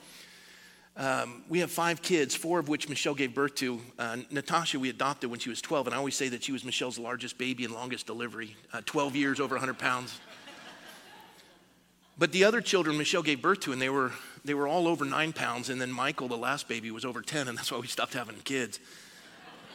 [0.95, 3.81] Um, we have five kids, four of which Michelle gave birth to.
[3.97, 6.63] Uh, Natasha, we adopted when she was 12, and I always say that she was
[6.63, 10.19] Michelle's largest baby and longest delivery, uh, 12 years, over 100 pounds.
[12.21, 14.11] But the other children Michelle gave birth to, and they were,
[14.45, 15.71] they were all over nine pounds.
[15.71, 18.35] And then Michael, the last baby, was over 10, and that's why we stopped having
[18.43, 18.79] kids.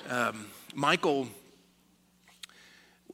[0.08, 1.26] Um, Michael,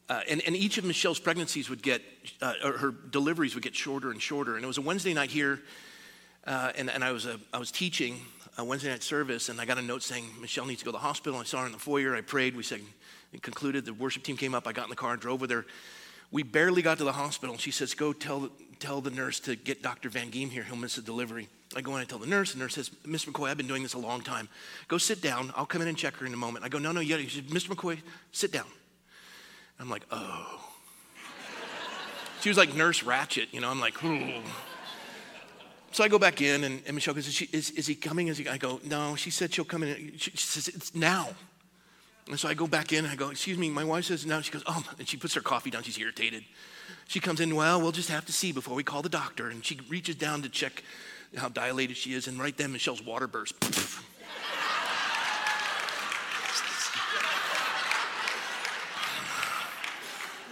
[0.07, 2.03] uh, and, and each of Michelle's pregnancies would get,
[2.43, 4.55] uh, or her deliveries would get shorter and shorter.
[4.55, 5.63] And it was a Wednesday night here,
[6.45, 8.21] uh, and, and I, was a, I was teaching
[8.59, 10.97] a Wednesday night service, and I got a note saying Michelle needs to go to
[10.97, 11.39] the hospital.
[11.39, 12.15] I saw her in the foyer.
[12.15, 12.55] I prayed.
[12.55, 12.81] We said,
[13.41, 13.85] concluded.
[13.85, 14.67] The worship team came up.
[14.67, 15.65] I got in the car and drove with her.
[16.29, 17.57] We barely got to the hospital.
[17.57, 18.49] She says, Go tell,
[18.83, 20.09] tell the nurse to get Dr.
[20.09, 20.63] Van Geem here.
[20.63, 21.47] He'll miss a delivery.
[21.73, 22.51] I go in and tell the nurse.
[22.51, 24.49] The nurse says, Miss McCoy, I've been doing this a long time.
[24.89, 25.53] Go sit down.
[25.55, 26.65] I'll come in and check her in a moment.
[26.65, 27.69] I go, No, no, you says, Mr.
[27.69, 27.99] McCoy,
[28.33, 28.65] sit down.
[29.79, 30.69] I'm like, Oh.
[32.41, 33.69] she was like Nurse Ratched, you know.
[33.69, 34.41] I'm like, Ooh.
[35.93, 38.27] so I go back in, and, and Michelle goes, is, she, is, is, he coming?
[38.27, 38.49] Is he?
[38.49, 40.11] I go, No, she said she'll come in.
[40.17, 41.29] She, she says, It's now.
[42.29, 44.41] And so I go back in, and I go, Excuse me, my wife says no.
[44.41, 45.83] She goes, Oh, and she puts her coffee down.
[45.83, 46.43] She's irritated.
[47.07, 49.49] She comes in, Well, we'll just have to see before we call the doctor.
[49.49, 50.83] And she reaches down to check
[51.35, 53.55] how dilated she is, and right then, Michelle's water burst.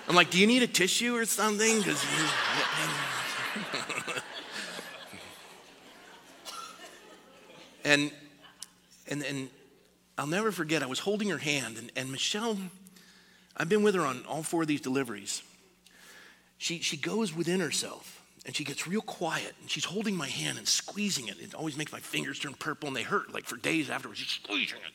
[0.08, 1.78] I'm like, Do you need a tissue or something?
[1.78, 2.04] Because.
[7.86, 8.12] and,
[9.08, 9.50] and, and
[10.22, 12.56] I'll never forget, I was holding her hand, and, and Michelle,
[13.58, 15.42] I've been with her on all four of these deliveries.
[16.60, 20.60] She, she goes within herself and she gets real quiet and she's holding my hand
[20.60, 21.40] and squeezing it.
[21.40, 24.20] It always makes my fingers turn purple and they hurt like for days afterwards.
[24.20, 24.94] She's squeezing it.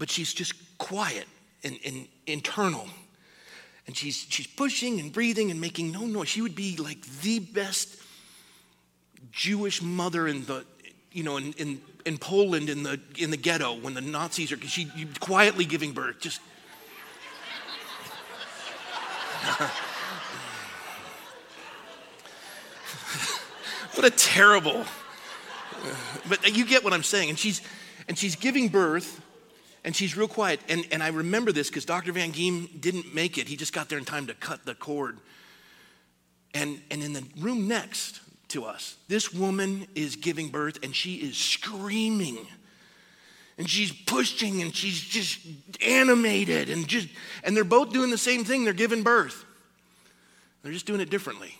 [0.00, 1.26] But she's just quiet
[1.62, 2.88] and, and internal.
[3.86, 6.28] And she's, she's pushing and breathing and making no noise.
[6.28, 8.02] She would be like the best
[9.30, 10.66] Jewish mother in the,
[11.12, 14.60] you know, in, in, in Poland in the, in the ghetto when the Nazis are,
[14.60, 16.40] she quietly giving birth, just.
[23.94, 24.84] what a terrible.
[25.84, 25.94] Uh,
[26.28, 27.30] but you get what I'm saying.
[27.30, 27.60] And she's,
[28.08, 29.20] and she's giving birth
[29.84, 30.60] and she's real quiet.
[30.68, 32.12] And, and I remember this because Dr.
[32.12, 33.48] Van Giem didn't make it.
[33.48, 35.18] He just got there in time to cut the cord.
[36.54, 38.20] And, and in the room next,
[38.52, 38.96] to us.
[39.08, 42.38] This woman is giving birth and she is screaming.
[43.58, 45.40] And she's pushing and she's just
[45.84, 47.08] animated and just
[47.44, 48.64] and they're both doing the same thing.
[48.64, 49.44] They're giving birth.
[50.62, 51.54] They're just doing it differently.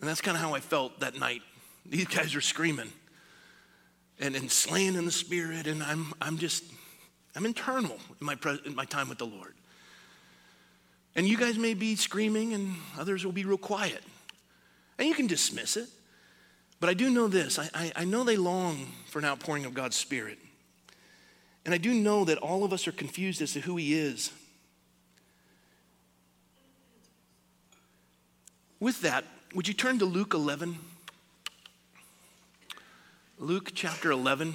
[0.00, 1.42] And that's kind of how I felt that night.
[1.84, 2.92] These guys are screaming
[4.18, 6.64] and, and slaying in the spirit, and I'm, I'm just,
[7.34, 9.54] I'm internal in my, pres- in my time with the Lord.
[11.14, 14.02] And you guys may be screaming, and others will be real quiet.
[14.98, 15.88] And you can dismiss it.
[16.80, 19.74] But I do know this I, I, I, know they long for an outpouring of
[19.74, 20.38] God's Spirit.
[21.64, 24.30] And I do know that all of us are confused as to who He is.
[28.78, 30.78] With that, would you turn to Luke 11?
[33.38, 34.54] Luke chapter 11.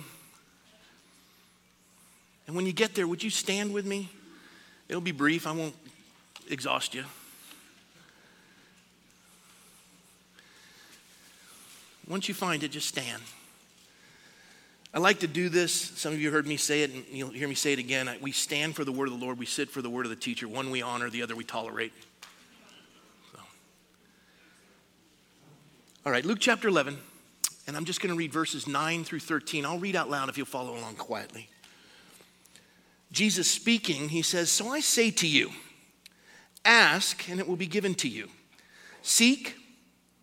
[2.48, 4.10] And when you get there, would you stand with me?
[4.88, 5.76] It'll be brief, I won't
[6.50, 7.06] exhaust you.
[12.12, 13.22] Once you find it, just stand.
[14.94, 15.72] I like to do this.
[15.74, 18.10] Some of you heard me say it, and you'll hear me say it again.
[18.20, 20.18] We stand for the word of the Lord, we sit for the word of the
[20.18, 20.46] teacher.
[20.46, 21.94] One we honor, the other we tolerate.
[23.32, 23.40] So.
[26.06, 26.98] All right, Luke chapter 11,
[27.68, 29.66] and I'm just going to read verses 9 through 13.
[29.66, 31.48] I'll read out loud if you'll follow along quietly.
[33.14, 35.52] Jesus speaking, he says, So I say to you,
[36.66, 38.28] ask, and it will be given to you.
[39.02, 39.56] Seek,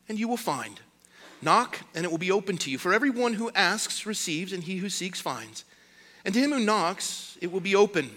[0.07, 0.79] and you will find.
[1.41, 2.79] Knock, and it will be open to you.
[2.79, 5.65] For everyone who asks receives, and he who seeks finds.
[6.25, 8.11] And to him who knocks, it will be open.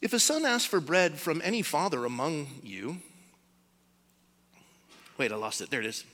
[0.00, 2.98] If a son asks for bread from any father among you,
[5.18, 5.70] wait, I lost it.
[5.70, 6.04] There it is.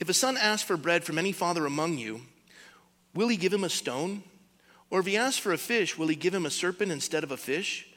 [0.00, 2.20] If a son asks for bread from any father among you,
[3.14, 4.22] will he give him a stone?
[4.90, 7.30] Or if he asks for a fish, will he give him a serpent instead of
[7.30, 7.88] a fish?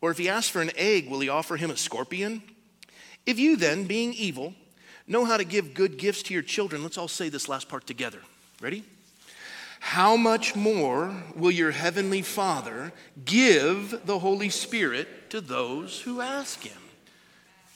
[0.00, 2.42] Or if he asks for an egg, will he offer him a scorpion?
[3.24, 4.54] If you then, being evil,
[5.06, 7.86] know how to give good gifts to your children, let's all say this last part
[7.86, 8.18] together.
[8.60, 8.84] Ready?
[9.80, 12.92] How much more will your heavenly Father
[13.24, 16.78] give the Holy Spirit to those who ask him?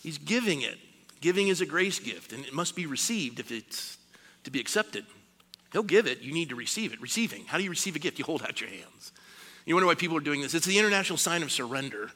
[0.02, 0.78] He's giving it.
[1.20, 3.98] Giving is a grace gift, and it must be received if it's
[4.44, 5.04] to be accepted.
[5.72, 7.00] He'll give it, you need to receive it.
[7.00, 7.44] Receiving.
[7.44, 8.18] How do you receive a gift?
[8.18, 9.12] You hold out your hands.
[9.66, 10.54] You wonder why people are doing this.
[10.54, 12.10] It's the international sign of surrender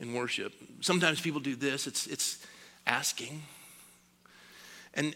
[0.00, 0.52] in worship.
[0.80, 2.44] Sometimes people do this, it's, it's
[2.86, 3.42] asking.
[4.94, 5.14] And,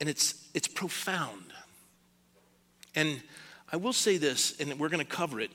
[0.00, 1.52] and it's, it's profound.
[2.94, 3.22] And
[3.72, 5.50] I will say this, and we're going to cover it.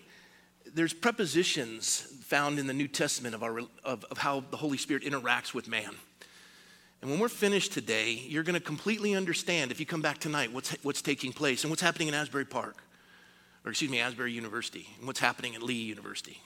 [0.73, 5.03] There's prepositions found in the New Testament of, our, of, of how the Holy Spirit
[5.03, 5.91] interacts with man.
[7.01, 10.53] And when we're finished today, you're going to completely understand, if you come back tonight,
[10.53, 12.77] what's, what's taking place and what's happening in Asbury Park,
[13.65, 16.39] or excuse me, Asbury University, and what's happening at Lee University.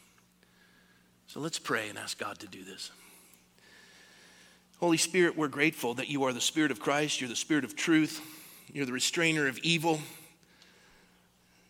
[1.27, 2.91] So let's pray and ask God to do this.
[4.79, 7.75] Holy Spirit, we're grateful that you are the Spirit of Christ, you're the Spirit of
[7.75, 8.21] truth,
[8.73, 10.01] you're the restrainer of evil.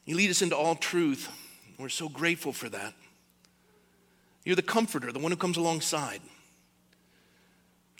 [0.05, 1.29] You lead us into all truth.
[1.77, 2.93] We're so grateful for that.
[4.43, 6.21] You're the comforter, the one who comes alongside.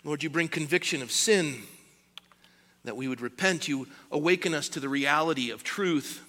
[0.02, 1.62] Lord, you bring conviction of sin,
[2.84, 3.68] that we would repent.
[3.68, 6.22] You awaken us to the reality of truth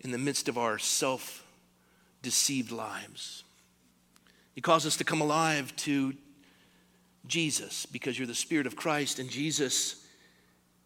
[0.00, 1.44] in the midst of our self
[2.22, 3.44] deceived lives.
[4.54, 6.14] You cause us to come alive to
[7.26, 10.04] Jesus because you're the Spirit of Christ, and Jesus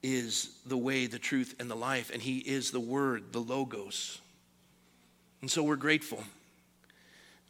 [0.03, 4.21] is the way, the truth, and the life, and He is the Word, the Logos.
[5.41, 6.23] And so we're grateful.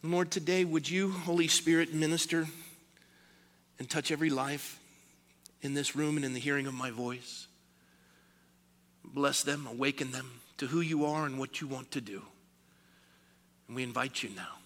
[0.01, 2.47] And Lord, today, would you, Holy Spirit, minister
[3.79, 4.79] and touch every life
[5.61, 7.47] in this room and in the hearing of my voice?
[9.03, 12.21] Bless them, awaken them to who you are and what you want to do.
[13.67, 14.59] And we invite you now.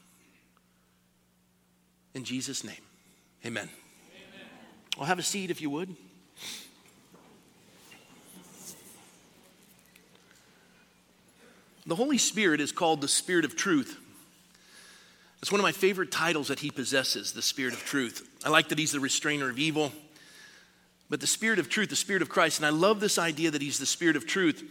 [2.14, 2.82] In Jesus' name,
[3.46, 3.70] amen.
[5.00, 5.96] Well, have a seat if you would.
[11.86, 13.98] The Holy Spirit is called the Spirit of Truth.
[15.42, 18.28] It's one of my favorite titles that he possesses, the Spirit of Truth.
[18.44, 19.94] I like that he's the restrainer of evil,
[21.10, 23.62] but the Spirit of Truth, the Spirit of Christ, and I love this idea that
[23.62, 24.70] he's the Spirit of Truth.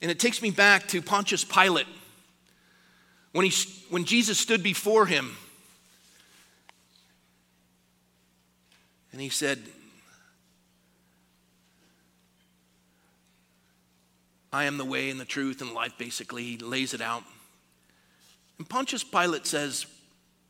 [0.00, 1.88] And it takes me back to Pontius Pilate
[3.32, 5.36] when, he, when Jesus stood before him
[9.12, 9.58] and he said,
[14.52, 16.42] I am the way and the truth and life, basically.
[16.42, 17.22] He lays it out.
[18.58, 19.86] And Pontius Pilate says,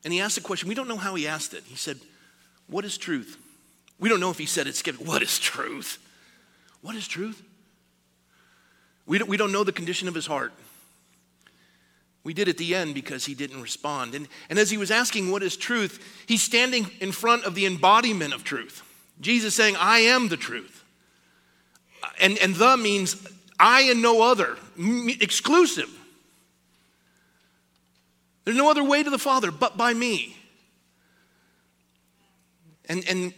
[0.03, 1.63] and he asked the question, we don't know how he asked it.
[1.65, 1.99] He said,
[2.67, 3.37] What is truth?
[3.99, 5.99] We don't know if he said it, skip, what is truth?
[6.81, 7.43] What is truth?
[9.05, 10.53] We don't, we don't know the condition of his heart.
[12.23, 14.13] We did at the end because he didn't respond.
[14.13, 17.65] And, and as he was asking what is truth, he's standing in front of the
[17.65, 18.83] embodiment of truth.
[19.19, 20.83] Jesus saying, I am the truth.
[22.03, 23.27] Uh, and, and the means
[23.59, 25.89] I and no other, exclusive.
[28.45, 30.35] There's no other way to the Father but by me.
[32.89, 33.33] And, and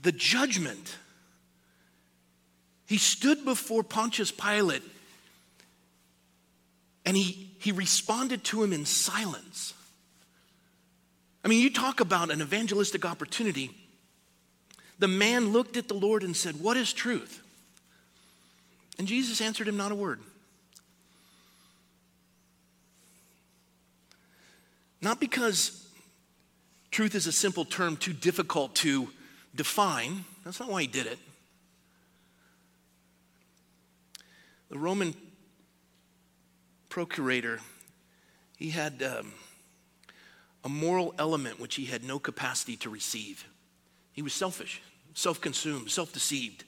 [0.00, 0.96] the judgment,
[2.86, 4.82] he stood before Pontius Pilate
[7.04, 9.74] and he, he responded to him in silence.
[11.44, 13.70] I mean, you talk about an evangelistic opportunity.
[14.98, 17.42] The man looked at the Lord and said, What is truth?
[18.98, 20.20] And Jesus answered him not a word.
[25.00, 25.88] Not because
[26.90, 29.08] truth is a simple term too difficult to
[29.54, 31.18] define, that's not why he did it.
[34.68, 35.14] The Roman
[36.90, 37.60] procurator,
[38.58, 39.32] he had um,
[40.62, 43.46] a moral element which he had no capacity to receive.
[44.12, 44.82] He was selfish,
[45.14, 46.64] self consumed, self deceived.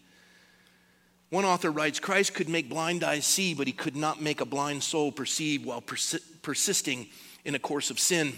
[1.29, 4.47] One author writes Christ could make blind eyes see, but he could not make a
[4.47, 7.09] blind soul perceive while persi- persisting
[7.45, 8.33] in a course of sin.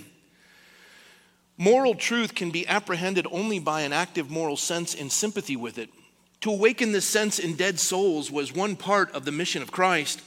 [1.57, 5.91] Moral truth can be apprehended only by an active moral sense in sympathy with it.
[6.41, 10.21] To awaken this sense in dead souls was one part of the mission of Christ.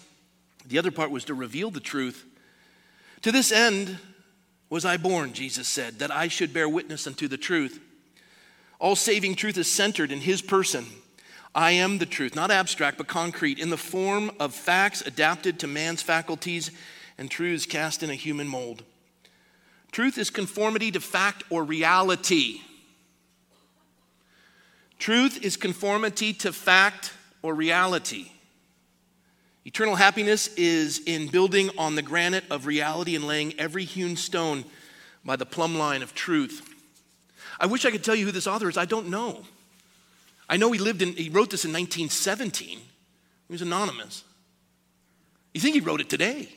[0.68, 2.26] The other part was to reveal the truth.
[3.22, 3.98] To this end
[4.70, 7.80] was I born, Jesus said, that I should bear witness unto the truth.
[8.80, 10.86] All saving truth is centered in his person.
[11.56, 15.68] I am the truth, not abstract, but concrete, in the form of facts adapted to
[15.68, 16.70] man's faculties
[17.18, 18.84] and truths cast in a human mold.
[19.92, 22.62] Truth is conformity to fact or reality.
[25.00, 28.32] Truth is conformity to fact or reality.
[29.68, 34.64] Eternal happiness is in building on the granite of reality and laying every hewn stone
[35.26, 36.74] by the plumb line of truth.
[37.60, 38.78] I wish I could tell you who this author is.
[38.78, 39.44] I don't know.
[40.48, 42.80] I know he lived in, he wrote this in 1917.
[42.80, 42.82] He
[43.50, 44.24] was anonymous.
[45.54, 46.48] You think he wrote it today?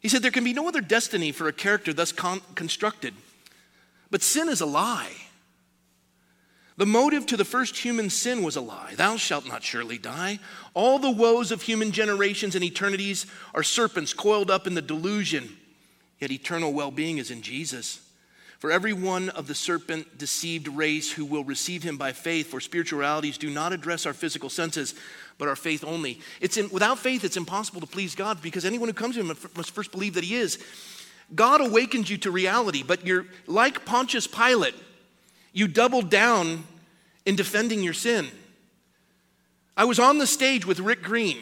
[0.00, 3.14] He said, There can be no other destiny for a character thus con- constructed,
[4.12, 5.10] but sin is a lie.
[6.80, 8.94] The motive to the first human sin was a lie.
[8.96, 10.38] Thou shalt not surely die.
[10.72, 15.58] All the woes of human generations and eternities are serpents coiled up in the delusion,
[16.20, 18.00] yet eternal well being is in Jesus.
[18.60, 22.60] For every one of the serpent deceived race who will receive him by faith, for
[22.60, 24.94] spiritualities do not address our physical senses,
[25.36, 26.18] but our faith only.
[26.40, 29.36] It's in, without faith, it's impossible to please God because anyone who comes to him
[29.54, 30.58] must first believe that he is.
[31.34, 34.74] God awakens you to reality, but you're like Pontius Pilate.
[35.52, 36.64] You doubled down
[37.26, 38.28] in defending your sin.
[39.76, 41.38] I was on the stage with Rick Green.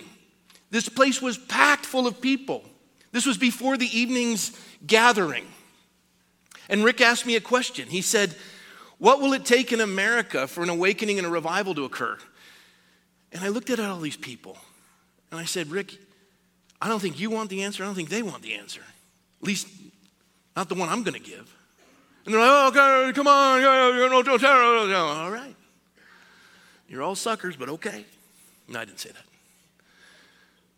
[0.71, 2.63] This place was packed full of people.
[3.13, 5.47] This was before the evening's gathering.
[6.69, 7.89] And Rick asked me a question.
[7.89, 8.35] He said,
[8.99, 12.19] What will it take in America for an awakening and a revival to occur?
[13.33, 14.59] And I looked at all these people
[15.31, 15.99] and I said, Rick,
[16.81, 17.83] I don't think you want the answer.
[17.83, 18.83] I don't think they want the answer.
[19.41, 19.69] At least,
[20.57, 21.55] not the one I'm going to give.
[22.29, 23.64] And they're like, oh, okay, come on.
[23.64, 25.57] All right.
[26.87, 28.05] You're all suckers, but okay.
[28.68, 29.24] No, I didn't say that.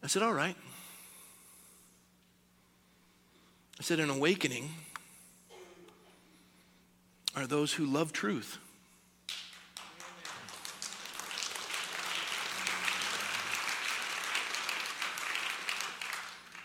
[0.01, 0.55] I said, all right.
[3.81, 4.71] I said, an awakening
[7.35, 8.59] are those who love truth.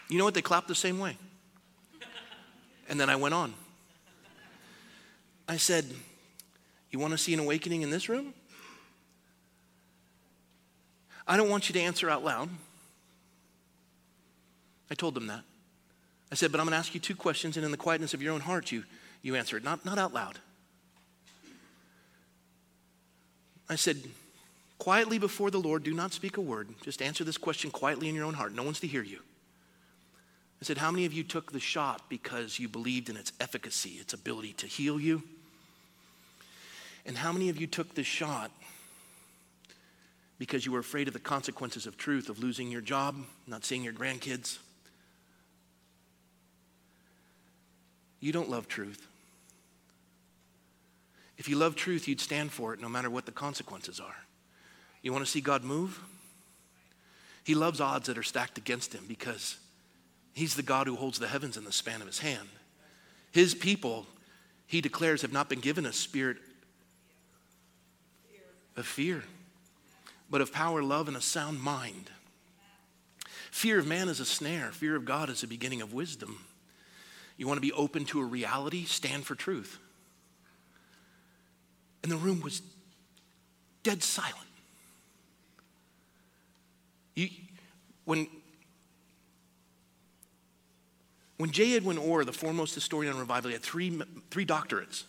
[0.10, 0.36] You know what?
[0.36, 1.18] They clapped the same way.
[2.88, 3.56] And then I went on.
[5.48, 5.86] I said,
[6.92, 8.34] You want to see an awakening in this room?
[11.28, 12.50] I don't want you to answer out loud.
[14.92, 15.42] I told them that.
[16.32, 18.22] I said, But I'm going to ask you two questions, and in the quietness of
[18.22, 18.84] your own heart, you,
[19.22, 20.40] you answer it, not, not out loud.
[23.70, 24.04] I said,
[24.78, 26.70] Quietly before the Lord, do not speak a word.
[26.84, 28.54] Just answer this question quietly in your own heart.
[28.54, 29.20] No one's to hear you.
[30.66, 34.00] I said, How many of you took the shot because you believed in its efficacy,
[34.02, 35.22] its ability to heal you?
[37.06, 38.50] And how many of you took the shot
[40.40, 43.84] because you were afraid of the consequences of truth, of losing your job, not seeing
[43.84, 44.58] your grandkids?
[48.20, 49.06] You don't love truth.
[51.38, 54.18] If you love truth, you'd stand for it no matter what the consequences are.
[55.04, 56.00] You want to see God move?
[57.44, 59.58] He loves odds that are stacked against him because
[60.36, 62.50] He's the God who holds the heavens in the span of his hand.
[63.32, 64.06] His people,
[64.68, 66.38] he declares, have not been given a spirit
[68.76, 69.24] of fear,
[70.30, 72.10] but of power, love, and a sound mind.
[73.50, 76.46] Fear of man is a snare, fear of God is the beginning of wisdom.
[77.38, 78.84] You want to be open to a reality?
[78.84, 79.80] Stand for truth.
[82.04, 82.62] And the room was
[83.84, 84.36] dead silent.
[87.16, 87.30] You,
[88.04, 88.28] when
[91.38, 91.76] when J.
[91.76, 95.04] Edwin Orr, the foremost historian on revival, he had three, three doctorates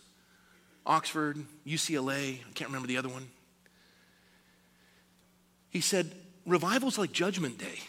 [0.85, 3.29] Oxford, UCLA, I can't remember the other one.
[5.71, 6.13] He said,
[6.47, 7.81] Revival's like Judgment Day.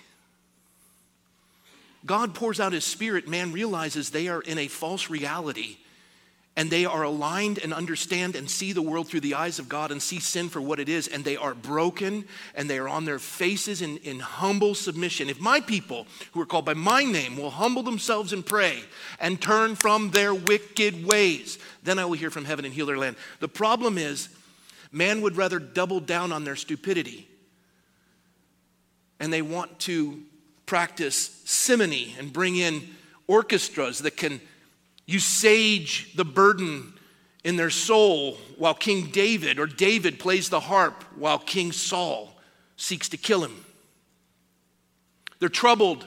[2.05, 5.77] God pours out his spirit, man realizes they are in a false reality
[6.57, 9.91] and they are aligned and understand and see the world through the eyes of God
[9.91, 13.05] and see sin for what it is, and they are broken and they are on
[13.05, 15.29] their faces in, in humble submission.
[15.29, 18.81] If my people who are called by my name will humble themselves and pray
[19.19, 22.97] and turn from their wicked ways, then I will hear from heaven and heal their
[22.97, 23.17] land.
[23.39, 24.27] The problem is,
[24.91, 27.27] man would rather double down on their stupidity,
[29.19, 30.23] and they want to
[30.65, 32.81] practice simony and bring in
[33.27, 34.41] orchestras that can
[35.07, 36.93] you sage the burden
[37.43, 42.35] in their soul while King David or David plays the harp while King Saul
[42.75, 43.65] seeks to kill him.
[45.39, 46.05] They're troubled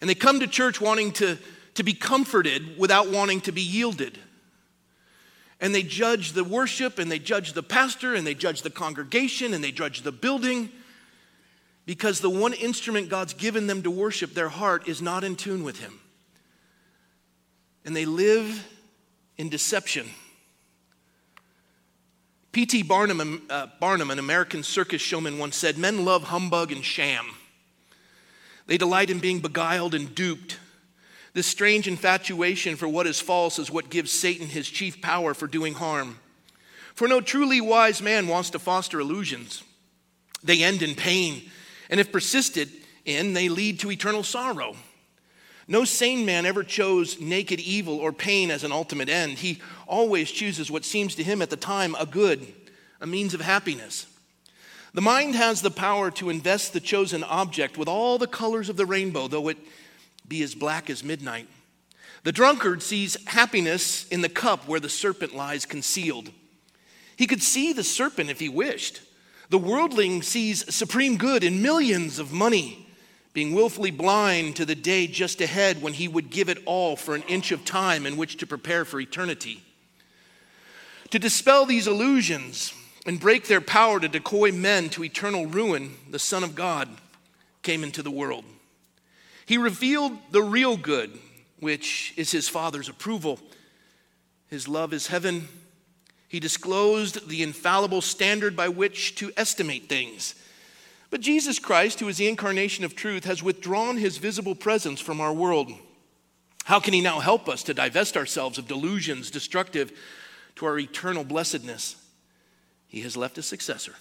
[0.00, 1.36] and they come to church wanting to,
[1.74, 4.18] to be comforted without wanting to be yielded.
[5.60, 9.52] And they judge the worship and they judge the pastor and they judge the congregation
[9.52, 10.70] and they judge the building
[11.86, 15.64] because the one instrument God's given them to worship, their heart, is not in tune
[15.64, 15.98] with Him
[17.86, 18.68] and they live
[19.38, 20.08] in deception.
[22.50, 22.82] P.T.
[22.82, 27.26] Barnum, uh, Barnum, an American circus showman, once said Men love humbug and sham.
[28.66, 30.58] They delight in being beguiled and duped.
[31.32, 35.46] This strange infatuation for what is false is what gives Satan his chief power for
[35.46, 36.18] doing harm.
[36.94, 39.62] For no truly wise man wants to foster illusions.
[40.42, 41.50] They end in pain,
[41.88, 42.70] and if persisted
[43.04, 44.74] in, they lead to eternal sorrow.
[45.68, 49.38] No sane man ever chose naked evil or pain as an ultimate end.
[49.38, 52.46] He always chooses what seems to him at the time a good,
[53.00, 54.06] a means of happiness.
[54.94, 58.76] The mind has the power to invest the chosen object with all the colors of
[58.76, 59.58] the rainbow, though it
[60.26, 61.48] be as black as midnight.
[62.22, 66.30] The drunkard sees happiness in the cup where the serpent lies concealed.
[67.16, 69.00] He could see the serpent if he wished.
[69.50, 72.85] The worldling sees supreme good in millions of money
[73.36, 77.14] being willfully blind to the day just ahead when he would give it all for
[77.14, 79.60] an inch of time in which to prepare for eternity.
[81.10, 82.72] To dispel these illusions
[83.04, 86.88] and break their power to decoy men to eternal ruin, the Son of God
[87.62, 88.46] came into the world.
[89.44, 91.10] He revealed the real good,
[91.60, 93.38] which is his Father's approval.
[94.48, 95.46] His love is heaven.
[96.26, 100.36] He disclosed the infallible standard by which to estimate things
[101.10, 105.20] but Jesus Christ, who is the incarnation of truth, has withdrawn his visible presence from
[105.20, 105.72] our world.
[106.64, 109.92] How can he now help us to divest ourselves of delusions destructive
[110.56, 111.96] to our eternal blessedness?
[112.88, 113.94] He has left a successor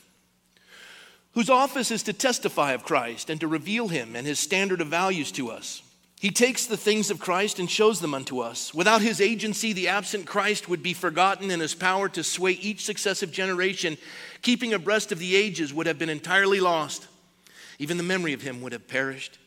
[1.33, 4.87] whose office is to testify of Christ and to reveal him and his standard of
[4.87, 5.83] values to us.
[6.19, 8.73] He takes the things of Christ and shows them unto us.
[8.73, 12.85] Without his agency, the absent Christ would be forgotten, and his power to sway each
[12.85, 13.97] successive generation,
[14.41, 17.07] keeping abreast of the ages, would have been entirely lost.
[17.79, 19.37] Even the memory of him would have perished.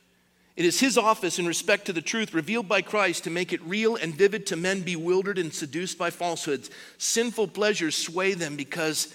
[0.57, 3.63] It is his office in respect to the truth revealed by Christ to make it
[3.63, 6.69] real and vivid to men bewildered and seduced by falsehoods.
[6.99, 9.15] Sinful pleasures sway them because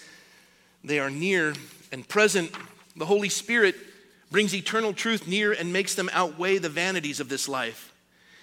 [0.84, 1.54] they are near
[1.92, 2.52] and present.
[2.96, 3.76] The Holy Spirit
[4.34, 7.94] brings eternal truth near and makes them outweigh the vanities of this life.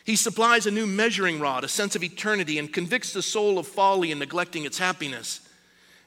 [0.04, 3.66] He supplies a new measuring rod, a sense of eternity, and convicts the soul of
[3.66, 5.40] folly in neglecting its happiness.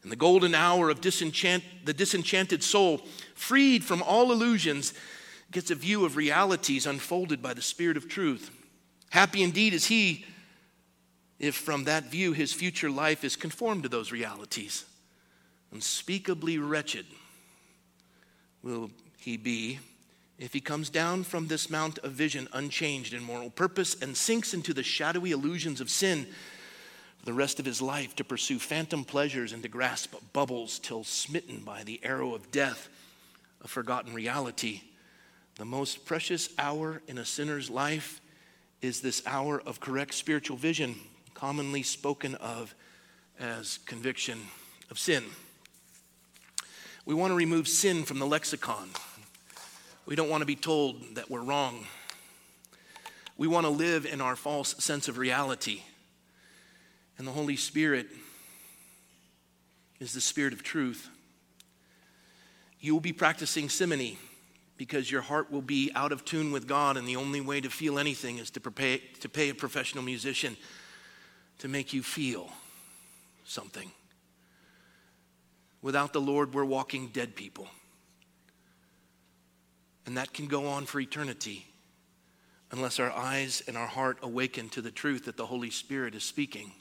[0.01, 3.01] In the golden hour of disenchant, the disenchanted soul,
[3.35, 4.93] freed from all illusions,
[5.51, 8.51] gets a view of realities unfolded by the Spirit of truth.
[9.09, 10.25] Happy indeed is he
[11.39, 14.85] if from that view his future life is conformed to those realities.
[15.73, 17.05] Unspeakably wretched
[18.63, 18.89] will
[19.23, 19.79] he be
[20.39, 24.53] if he comes down from this mount of vision unchanged in moral purpose and sinks
[24.53, 26.25] into the shadowy illusions of sin
[27.19, 31.03] for the rest of his life to pursue phantom pleasures and to grasp bubbles till
[31.03, 32.89] smitten by the arrow of death,
[33.63, 34.81] a forgotten reality
[35.55, 38.21] the most precious hour in a sinner's life
[38.81, 40.95] is this hour of correct spiritual vision,
[41.35, 42.73] commonly spoken of
[43.39, 44.39] as conviction
[44.89, 45.23] of sin.
[47.05, 48.89] We want to remove sin from the lexicon.
[50.05, 51.85] We don't want to be told that we're wrong.
[53.37, 55.81] We want to live in our false sense of reality.
[57.17, 58.07] And the Holy Spirit
[59.99, 61.09] is the Spirit of truth.
[62.79, 64.17] You will be practicing simony
[64.75, 67.69] because your heart will be out of tune with God, and the only way to
[67.69, 70.57] feel anything is to, to pay a professional musician
[71.59, 72.49] to make you feel
[73.45, 73.91] something.
[75.81, 77.67] Without the Lord, we're walking dead people.
[80.05, 81.65] And that can go on for eternity
[82.71, 86.23] unless our eyes and our heart awaken to the truth that the Holy Spirit is
[86.23, 86.71] speaking.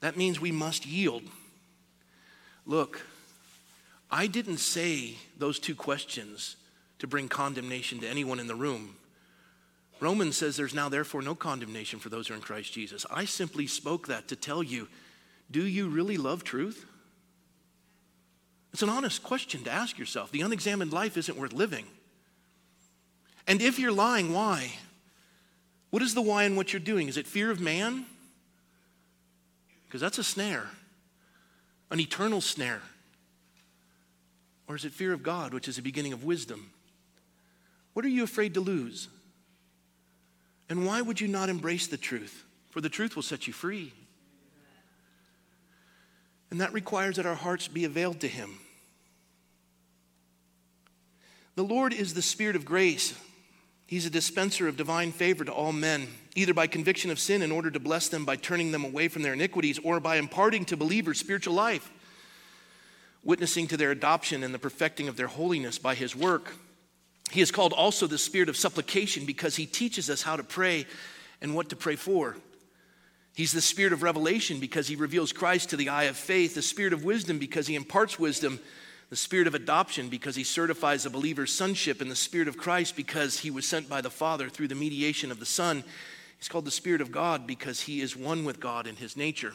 [0.00, 1.22] That means we must yield.
[2.66, 3.06] Look,
[4.10, 6.56] I didn't say those two questions
[6.98, 8.96] to bring condemnation to anyone in the room.
[10.00, 13.06] Romans says there's now therefore no condemnation for those who are in Christ Jesus.
[13.10, 14.88] I simply spoke that to tell you
[15.50, 16.86] do you really love truth?
[18.72, 20.30] It's an honest question to ask yourself.
[20.30, 21.86] The unexamined life isn't worth living.
[23.46, 24.72] And if you're lying, why?
[25.90, 27.08] What is the why in what you're doing?
[27.08, 28.06] Is it fear of man?
[29.86, 30.68] Because that's a snare,
[31.90, 32.82] an eternal snare.
[34.68, 36.70] Or is it fear of God, which is the beginning of wisdom?
[37.92, 39.08] What are you afraid to lose?
[40.68, 42.44] And why would you not embrace the truth?
[42.70, 43.92] For the truth will set you free.
[46.50, 48.58] And that requires that our hearts be availed to Him.
[51.54, 53.14] The Lord is the Spirit of grace.
[53.86, 57.52] He's a dispenser of divine favor to all men, either by conviction of sin in
[57.52, 60.76] order to bless them by turning them away from their iniquities, or by imparting to
[60.76, 61.90] believers spiritual life
[63.22, 66.52] witnessing to their adoption and the perfecting of their holiness by his work.
[67.30, 70.86] He is called also the spirit of supplication because he teaches us how to pray
[71.40, 72.36] and what to pray for.
[73.34, 76.62] He's the spirit of revelation because he reveals Christ to the eye of faith, the
[76.62, 78.60] spirit of wisdom because he imparts wisdom,
[79.08, 82.96] the spirit of adoption because he certifies a believer's sonship, and the spirit of Christ
[82.96, 85.84] because he was sent by the Father through the mediation of the Son.
[86.38, 89.52] He's called the Spirit of God because he is one with God in his nature.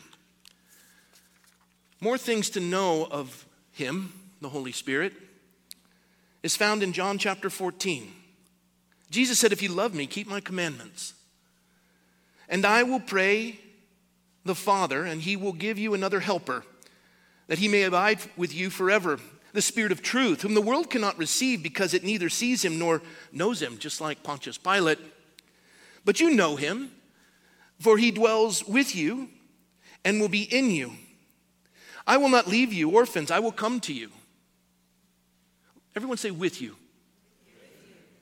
[2.00, 5.14] More things to know of him, the Holy Spirit,
[6.44, 8.12] is found in John chapter 14.
[9.10, 11.14] Jesus said, If you love me, keep my commandments.
[12.48, 13.60] And I will pray
[14.46, 16.64] the Father, and he will give you another helper,
[17.48, 19.20] that he may abide with you forever.
[19.54, 23.02] The Spirit of truth, whom the world cannot receive because it neither sees him nor
[23.32, 25.00] knows him, just like Pontius Pilate.
[26.04, 26.92] But you know him,
[27.80, 29.30] for he dwells with you
[30.04, 30.92] and will be in you.
[32.06, 34.10] I will not leave you orphans, I will come to you.
[35.96, 36.76] Everyone say with you.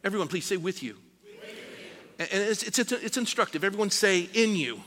[0.04, 0.98] Everyone, please say with you.
[2.20, 3.64] And it's, it's, it's, instructive.
[3.64, 4.82] Everyone say in you.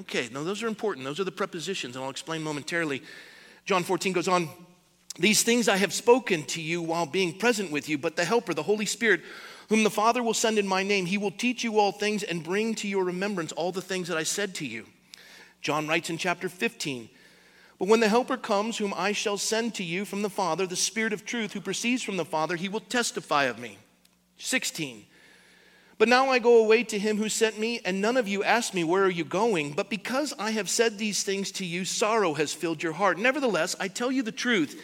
[0.00, 1.04] Okay, now those are important.
[1.04, 3.02] Those are the prepositions, and I'll explain momentarily.
[3.64, 4.48] John 14 goes on
[5.18, 8.54] These things I have spoken to you while being present with you, but the Helper,
[8.54, 9.20] the Holy Spirit,
[9.68, 12.42] whom the Father will send in my name, he will teach you all things and
[12.42, 14.86] bring to your remembrance all the things that I said to you.
[15.60, 17.08] John writes in chapter 15
[17.80, 20.76] but when the Helper comes, whom I shall send to you from the Father, the
[20.76, 23.78] Spirit of truth who proceeds from the Father, he will testify of me.
[24.36, 25.06] 16.
[26.00, 28.72] But now I go away to him who sent me, and none of you ask
[28.72, 29.72] me, Where are you going?
[29.72, 33.18] But because I have said these things to you, sorrow has filled your heart.
[33.18, 34.82] Nevertheless, I tell you the truth.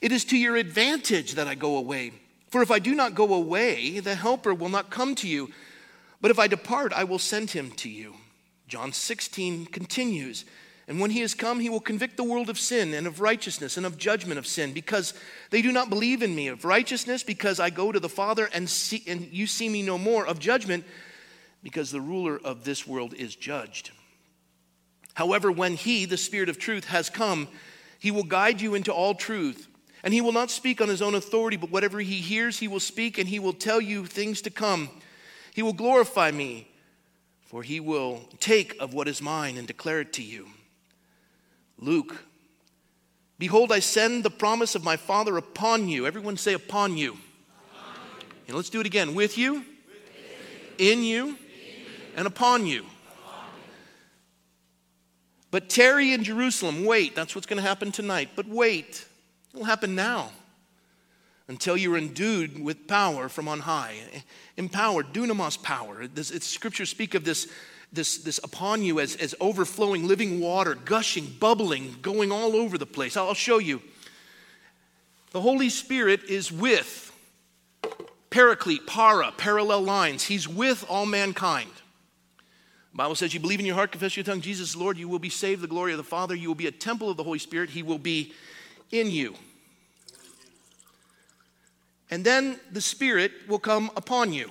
[0.00, 2.10] It is to your advantage that I go away.
[2.48, 5.52] For if I do not go away, the Helper will not come to you.
[6.20, 8.14] But if I depart, I will send him to you.
[8.66, 10.44] John 16 continues.
[10.88, 13.76] And when he has come, he will convict the world of sin and of righteousness
[13.76, 15.12] and of judgment of sin, because
[15.50, 16.48] they do not believe in me.
[16.48, 19.98] Of righteousness, because I go to the Father and, see, and you see me no
[19.98, 20.26] more.
[20.26, 20.86] Of judgment,
[21.62, 23.90] because the ruler of this world is judged.
[25.12, 27.48] However, when he, the Spirit of truth, has come,
[27.98, 29.68] he will guide you into all truth.
[30.02, 32.80] And he will not speak on his own authority, but whatever he hears, he will
[32.80, 34.88] speak, and he will tell you things to come.
[35.52, 36.70] He will glorify me,
[37.42, 40.46] for he will take of what is mine and declare it to you.
[41.78, 42.24] Luke.
[43.38, 46.06] Behold, I send the promise of my Father upon you.
[46.06, 47.16] Everyone say, upon you.
[48.46, 49.14] And let's do it again.
[49.14, 49.64] With you,
[50.78, 51.36] in you,
[52.16, 52.84] and upon you.
[55.50, 56.84] But tarry in Jerusalem.
[56.84, 57.14] Wait.
[57.14, 58.30] That's what's going to happen tonight.
[58.34, 59.06] But wait.
[59.54, 60.30] It will happen now
[61.48, 63.96] until you're endued with power from on high.
[64.56, 66.06] Empowered, dunamis power.
[66.06, 67.48] This, it's, scriptures speak of this
[67.92, 72.86] this, this upon you as, as overflowing living water, gushing, bubbling, going all over the
[72.86, 73.16] place.
[73.16, 73.82] I'll show you.
[75.30, 77.12] The Holy Spirit is with
[78.30, 80.24] paraclete, para, parallel lines.
[80.24, 81.70] He's with all mankind.
[82.92, 85.18] The Bible says, You believe in your heart, confess your tongue, Jesus Lord, you will
[85.18, 86.34] be saved, the glory of the Father.
[86.34, 87.70] You will be a temple of the Holy Spirit.
[87.70, 88.32] He will be
[88.90, 89.34] in you.
[92.10, 94.50] And then the Spirit will come upon you.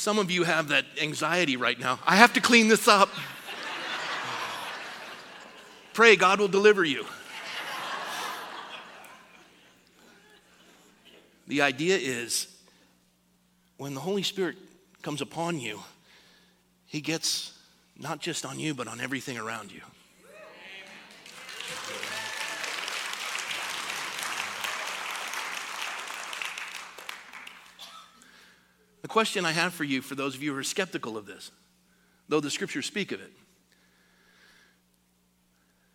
[0.00, 1.98] Some of you have that anxiety right now.
[2.06, 3.10] I have to clean this up.
[5.92, 7.04] Pray God will deliver you.
[11.48, 12.46] The idea is
[13.76, 14.56] when the Holy Spirit
[15.02, 15.80] comes upon you,
[16.86, 17.52] He gets
[17.98, 19.82] not just on you, but on everything around you.
[29.10, 31.50] Question I have for you, for those of you who are skeptical of this,
[32.28, 33.32] though the scriptures speak of it,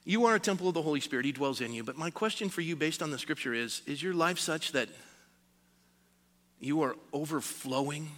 [0.04, 1.84] you are a temple of the Holy Spirit, He dwells in you.
[1.84, 4.90] But my question for you, based on the scripture, is Is your life such that
[6.60, 8.12] you are overflowing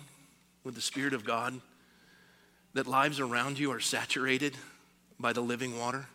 [0.64, 1.62] with the Spirit of God?
[2.74, 4.58] That lives around you are saturated
[5.20, 6.08] by the living water?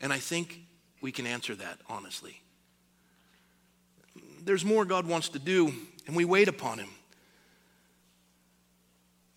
[0.00, 0.60] And I think
[1.00, 2.40] we can answer that honestly.
[4.42, 5.72] There's more God wants to do
[6.10, 6.88] and we wait upon him.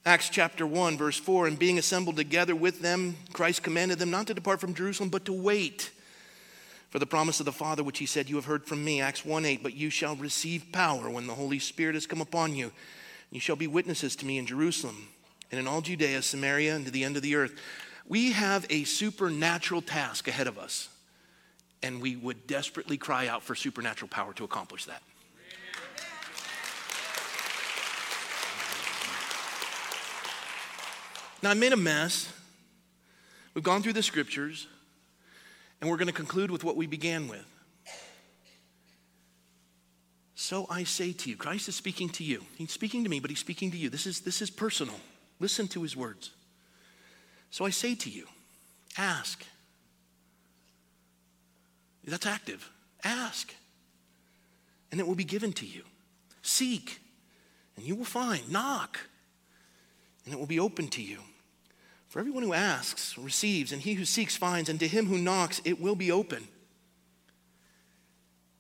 [0.08, 4.26] Acts chapter 1, verse 4 And being assembled together with them, Christ commanded them not
[4.26, 5.92] to depart from Jerusalem, but to wait
[6.90, 9.02] for the promise of the Father, which he said, You have heard from me.
[9.02, 12.56] Acts 1 8, But you shall receive power when the Holy Spirit has come upon
[12.56, 12.72] you.
[13.30, 15.10] You shall be witnesses to me in Jerusalem
[15.52, 17.54] and in all Judea, Samaria, and to the end of the earth.
[18.08, 20.90] We have a supernatural task ahead of us,
[21.84, 25.04] and we would desperately cry out for supernatural power to accomplish that.
[31.44, 32.32] Now, I made a mess.
[33.54, 34.66] We've gone through the scriptures,
[35.82, 37.46] and we're going to conclude with what we began with.
[40.36, 42.42] So I say to you, Christ is speaking to you.
[42.58, 43.90] He's speaking to me, but he's speaking to you.
[43.90, 44.96] This is, this is personal.
[45.42, 46.32] Listen to his words.
[47.52, 48.26] So I say to you,
[48.98, 49.44] ask.
[52.06, 52.70] That's active.
[53.04, 53.54] Ask,
[54.92, 55.84] and it will be given to you.
[56.42, 57.02] Seek,
[57.76, 58.50] and you will find.
[58.50, 58.98] Knock,
[60.24, 61.18] and it will be open to you.
[62.14, 65.60] For everyone who asks receives, and he who seeks finds, and to him who knocks
[65.66, 66.48] it will be open.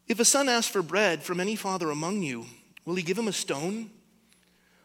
[0.07, 2.47] If a son asks for bread from any father among you,
[2.83, 3.91] will he give him a stone?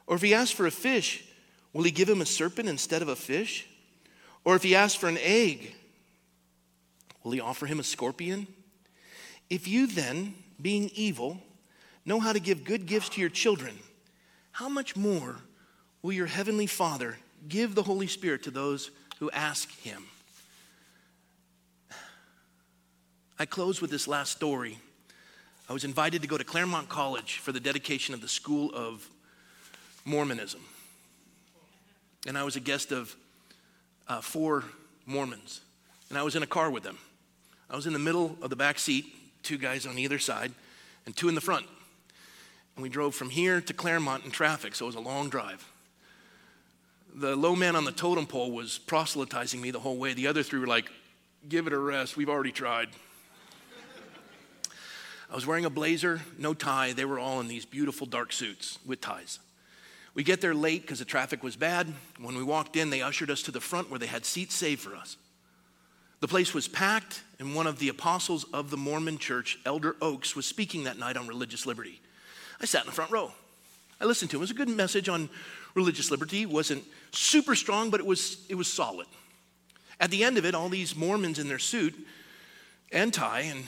[0.07, 1.25] Or if he asks for a fish,
[1.73, 3.67] will he give him a serpent instead of a fish?
[4.45, 5.75] Or if he asks for an egg,
[7.25, 8.47] will he offer him a scorpion?
[9.49, 11.41] If you then, being evil,
[12.05, 13.79] know how to give good gifts to your children,
[14.53, 15.37] how much more
[16.03, 17.17] will your heavenly Father?
[17.47, 20.05] Give the Holy Spirit to those who ask Him.
[23.39, 24.79] I close with this last story.
[25.69, 29.09] I was invited to go to Claremont College for the dedication of the School of
[30.05, 30.61] Mormonism.
[32.27, 33.15] And I was a guest of
[34.09, 34.65] uh, four
[35.07, 35.61] Mormons.
[36.09, 36.99] And I was in a car with them.
[37.71, 39.05] I was in the middle of the back seat,
[39.43, 40.53] two guys on either side,
[41.07, 41.67] and two in the front.
[42.75, 45.65] And we drove from here to Claremont in traffic, so it was a long drive
[47.19, 50.15] the low man on the totem pole was proselytizing me the whole way.
[50.15, 50.91] The other three were like,
[51.49, 52.17] give it a rest.
[52.17, 52.89] We've already tried.
[55.31, 56.93] I was wearing a blazer, no tie.
[56.93, 59.41] They were all in these beautiful dark suits with ties.
[60.15, 61.93] We get there late because the traffic was bad.
[62.19, 64.81] When we walked in, they ushered us to the front where they had seats saved
[64.81, 65.17] for us.
[66.21, 70.35] The place was packed, and one of the apostles of the Mormon church, Elder Oaks,
[70.35, 72.01] was speaking that night on religious liberty.
[72.61, 73.33] I sat in the front row.
[74.01, 74.41] I listened to him.
[74.41, 75.29] It was a good message on
[75.75, 76.43] religious liberty.
[76.43, 79.07] It wasn't super strong, but it was, it was solid.
[80.01, 81.95] At the end of it, all these Mormons in their suit
[82.93, 83.65] and tie and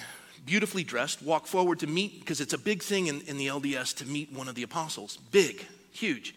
[0.47, 3.97] beautifully dressed walk forward to meet, because it's a big thing in, in the LDS
[3.97, 5.16] to meet one of the apostles.
[5.31, 6.35] Big, huge.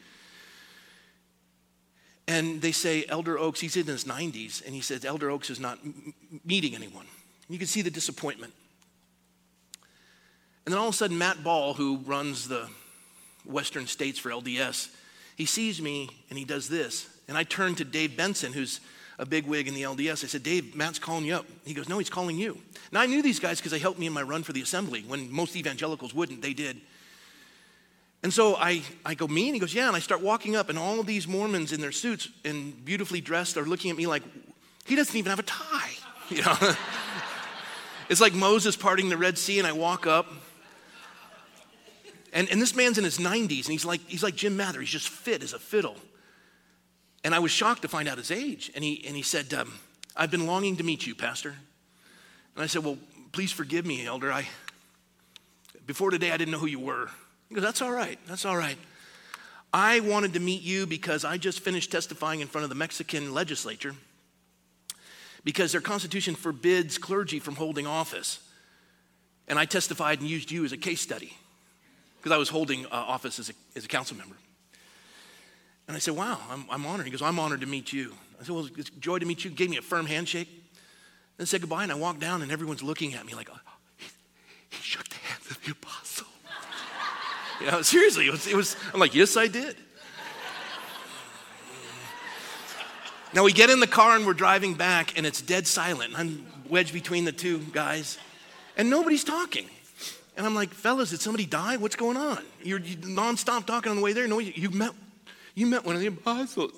[2.27, 5.59] And they say, Elder Oaks, he's in his 90s, and he says, Elder Oaks is
[5.59, 6.13] not m-
[6.45, 7.05] meeting anyone.
[7.49, 8.53] You can see the disappointment.
[10.65, 12.69] And then all of a sudden, Matt Ball, who runs the
[13.45, 14.89] Western States for LDS,
[15.35, 17.07] he sees me and he does this.
[17.27, 18.79] And I turn to Dave Benson, who's
[19.19, 20.23] a big wig in the LDS.
[20.23, 21.45] I said, Dave, Matt's calling you up.
[21.65, 22.57] He goes, No, he's calling you.
[22.91, 25.03] Now, I knew these guys because they helped me in my run for the assembly.
[25.07, 26.81] When most evangelicals wouldn't, they did.
[28.23, 29.47] And so I, I go, Me?
[29.47, 29.87] And he goes, Yeah.
[29.87, 33.21] And I start walking up, and all of these Mormons in their suits and beautifully
[33.21, 34.23] dressed are looking at me like,
[34.85, 35.91] He doesn't even have a tie.
[36.29, 36.55] You know?
[38.09, 40.25] it's like Moses parting the Red Sea, and I walk up.
[42.33, 44.79] And, and this man's in his 90s, and he's like, he's like Jim Mather.
[44.79, 45.95] He's just fit as a fiddle.
[47.23, 48.71] And I was shocked to find out his age.
[48.73, 49.71] And he, and he said, um,
[50.15, 51.55] I've been longing to meet you, Pastor.
[52.55, 52.97] And I said, Well,
[53.31, 54.31] please forgive me, Elder.
[54.31, 54.47] I,
[55.85, 57.07] before today, I didn't know who you were.
[57.49, 58.19] He goes, That's all right.
[58.27, 58.77] That's all right.
[59.71, 63.33] I wanted to meet you because I just finished testifying in front of the Mexican
[63.33, 63.95] legislature
[65.43, 68.39] because their constitution forbids clergy from holding office.
[69.47, 71.35] And I testified and used you as a case study
[72.23, 74.35] because I was holding uh, office as a, as a council member.
[75.89, 77.05] And I said, Wow, I'm, I'm honored.
[77.05, 78.13] He goes, I'm honored to meet you.
[78.39, 79.51] I said, Well, it's joy to meet you.
[79.51, 80.47] Gave me a firm handshake.
[81.35, 83.59] Then said goodbye, and I walked down, and everyone's looking at me like, oh,
[83.97, 84.05] he,
[84.69, 86.27] he, shook the hands of the apostle.
[87.59, 89.75] you know, seriously, it was, it was, I'm like, Yes, I did.
[93.33, 96.13] now we get in the car and we're driving back, and it's dead silent.
[96.13, 98.17] And I'm wedged between the two guys,
[98.77, 99.67] and nobody's talking.
[100.35, 101.77] And I'm like, fellas, did somebody die?
[101.77, 102.43] What's going on?
[102.63, 104.27] You're, you nonstop talking on the way there.
[104.27, 104.93] No, you, you met
[105.55, 106.73] you met one of the apostles.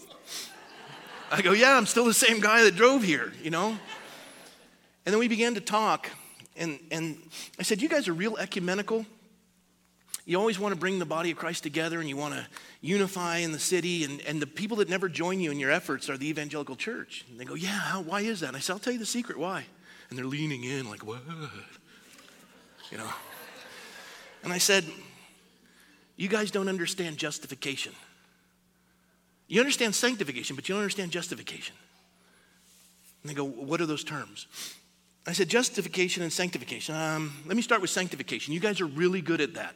[1.32, 3.78] I go, Yeah, I'm still the same guy that drove here, you know?
[5.06, 6.10] And then we began to talk,
[6.58, 7.18] and, and
[7.60, 9.06] I said, You guys are real ecumenical.
[10.28, 12.48] You always want to bring the body of Christ together and you want to
[12.82, 16.10] unify in the city, and, and the people that never join you in your efforts
[16.10, 17.26] are the evangelical church.
[17.30, 18.48] And they go, Yeah, how, why is that?
[18.48, 19.66] And I said, I'll tell you the secret why.
[20.10, 21.22] And they're leaning in, like, What?
[22.92, 23.10] You know?
[24.46, 24.86] And I said,
[26.16, 27.92] You guys don't understand justification.
[29.48, 31.76] You understand sanctification, but you don't understand justification.
[33.22, 34.48] And they go, What are those terms?
[35.28, 36.96] I said, Justification and sanctification.
[36.96, 38.54] Um, let me start with sanctification.
[38.54, 39.76] You guys are really good at that.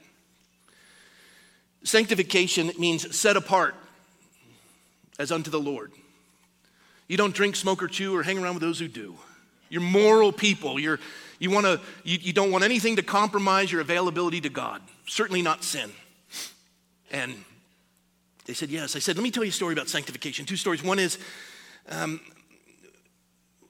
[1.84, 3.74] Sanctification means set apart
[5.18, 5.92] as unto the Lord.
[7.08, 9.16] You don't drink, smoke, or chew, or hang around with those who do.
[9.70, 10.80] You're moral people.
[10.80, 11.00] You're,
[11.40, 15.64] you, wanna, you, you don't want anything to compromise your availability to God, certainly not
[15.64, 15.92] sin.
[17.12, 17.34] And
[18.46, 18.96] they said, Yes.
[18.96, 20.46] I said, Let me tell you a story about sanctification.
[20.46, 20.84] Two stories.
[20.84, 21.18] One is
[21.90, 22.20] um,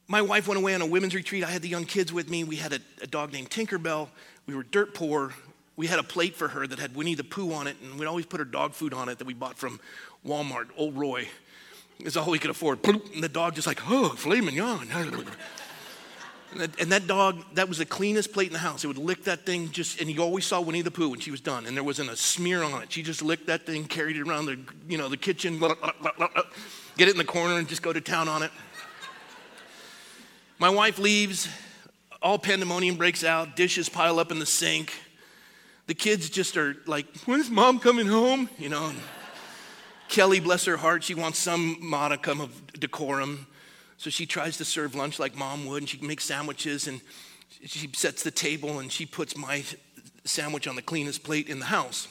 [0.07, 1.43] my wife went away on a women's retreat.
[1.43, 2.43] I had the young kids with me.
[2.43, 4.09] We had a, a, dog named Tinkerbell.
[4.47, 5.33] We were dirt poor.
[5.75, 8.07] We had a plate for her that had Winnie the Pooh on it, and we'd
[8.07, 9.79] always put her dog food on it that we bought from
[10.25, 11.27] Walmart, Old Roy.
[11.99, 12.79] It's all we could afford.
[12.87, 14.87] And the dog just like, oh, filet mignon.
[16.51, 18.83] And that, and that, dog, that was the cleanest plate in the house.
[18.83, 21.29] It would lick that thing just, and you always saw Winnie the Pooh when she
[21.29, 22.91] was done, and there wasn't a smear on it.
[22.91, 27.11] She just licked that thing, carried it around the, you know, the kitchen, get it
[27.11, 28.51] in the corner, and just go to town on it.
[30.57, 31.47] My wife leaves,
[32.21, 34.91] all pandemonium breaks out, dishes pile up in the sink.
[35.85, 38.49] The kids just are like, when's mom coming home?
[38.57, 38.91] You know.
[40.07, 43.45] Kelly, bless her heart, she wants some modicum of decorum.
[43.99, 47.01] So she tries to serve lunch like mom would, and she makes sandwiches, and
[47.65, 49.61] she sets the table, and she puts my
[50.23, 52.07] sandwich on the cleanest plate in the house.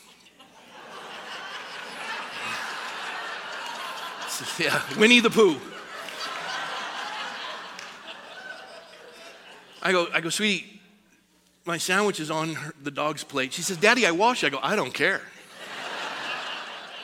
[4.29, 5.57] so, yeah, Winnie the Pooh.
[9.81, 10.83] I go, I go, sweetie,
[11.65, 13.55] my sandwich is on her, the dog's plate.
[13.55, 14.45] She says, Daddy, I wash.
[14.45, 15.23] I go, I don't care.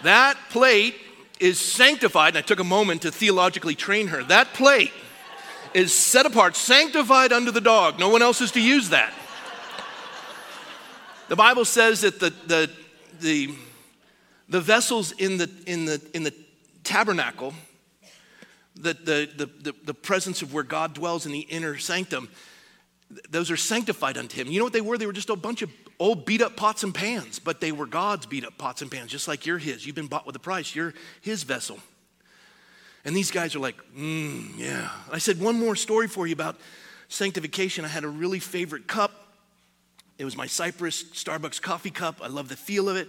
[0.03, 0.97] that plate
[1.41, 4.23] is sanctified, and I took a moment to theologically train her.
[4.25, 4.93] That plate
[5.75, 7.99] is set apart, sanctified unto the dog.
[7.99, 9.13] No one else is to use that.
[11.29, 12.71] The Bible says that the, the,
[13.21, 13.55] the,
[14.49, 16.35] the vessels in the, in, the, in the
[16.85, 17.55] tabernacle,
[18.77, 22.29] that the, the, the, the presence of where God dwells in the inner sanctum,
[23.31, 24.49] those are sanctified unto him.
[24.49, 24.99] You know what they were?
[24.99, 27.87] They were just a bunch of old beat up pots and pans, but they were
[27.87, 29.87] God's beat up pots and pans, just like you're his.
[29.87, 31.79] You've been bought with a price, you're his vessel.
[33.05, 34.91] And these guys are like, mm, yeah.
[35.13, 36.57] I said, one more story for you about
[37.09, 37.85] sanctification.
[37.85, 39.13] I had a really favorite cup.
[40.17, 42.21] It was my Cypress Starbucks coffee cup.
[42.23, 43.09] I love the feel of it.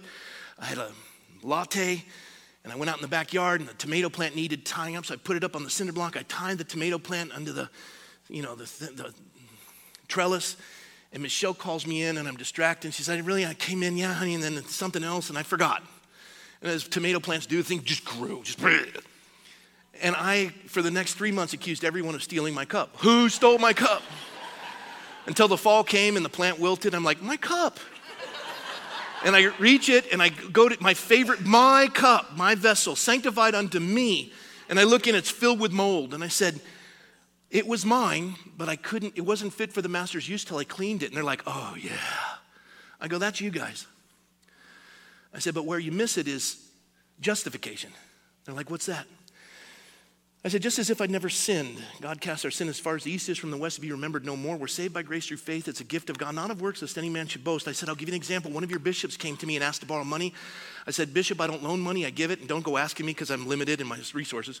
[0.58, 0.92] I had a
[1.42, 2.04] latte.
[2.64, 5.14] And I went out in the backyard, and the tomato plant needed tying up, so
[5.14, 6.16] I put it up on the cinder block.
[6.16, 7.70] I tied the tomato plant under the,
[8.28, 9.14] you know, the, the
[10.08, 10.56] trellis.
[11.12, 12.88] And Michelle calls me in, and I'm distracted.
[12.88, 13.46] And she said, "Really?
[13.46, 15.82] I came in, yeah, honey, and then something else, and I forgot."
[16.62, 18.58] And as tomato plants do, the thing just grew, just.
[20.02, 22.96] And I, for the next three months, accused everyone of stealing my cup.
[22.98, 24.02] Who stole my cup?
[25.26, 26.94] Until the fall came and the plant wilted.
[26.94, 27.78] I'm like, my cup.
[29.24, 33.54] And I reach it and I go to my favorite, my cup, my vessel, sanctified
[33.54, 34.32] unto me.
[34.68, 36.14] And I look in, it's filled with mold.
[36.14, 36.60] And I said,
[37.50, 40.64] it was mine, but I couldn't, it wasn't fit for the master's use till I
[40.64, 41.06] cleaned it.
[41.06, 41.92] And they're like, oh, yeah.
[43.00, 43.86] I go, that's you guys.
[45.32, 46.56] I said, but where you miss it is
[47.20, 47.90] justification.
[48.44, 49.06] They're like, what's that?
[50.44, 53.02] I said, just as if I'd never sinned, God casts our sin as far as
[53.02, 54.56] the east is from the west to be remembered no more.
[54.56, 55.66] We're saved by grace through faith.
[55.66, 57.66] It's a gift of God, not of works, lest any man should boast.
[57.66, 58.52] I said, I'll give you an example.
[58.52, 60.32] One of your bishops came to me and asked to borrow money.
[60.86, 63.12] I said, Bishop, I don't loan money, I give it, and don't go asking me
[63.12, 64.60] because I'm limited in my resources.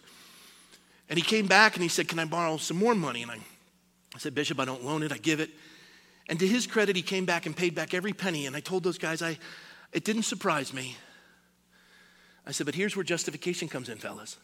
[1.08, 3.22] And he came back and he said, Can I borrow some more money?
[3.22, 3.38] And I,
[4.14, 5.50] I said, Bishop, I don't loan it, I give it.
[6.28, 8.46] And to his credit, he came back and paid back every penny.
[8.46, 9.38] And I told those guys, I,
[9.92, 10.96] it didn't surprise me.
[12.46, 14.36] I said, But here's where justification comes in, fellas.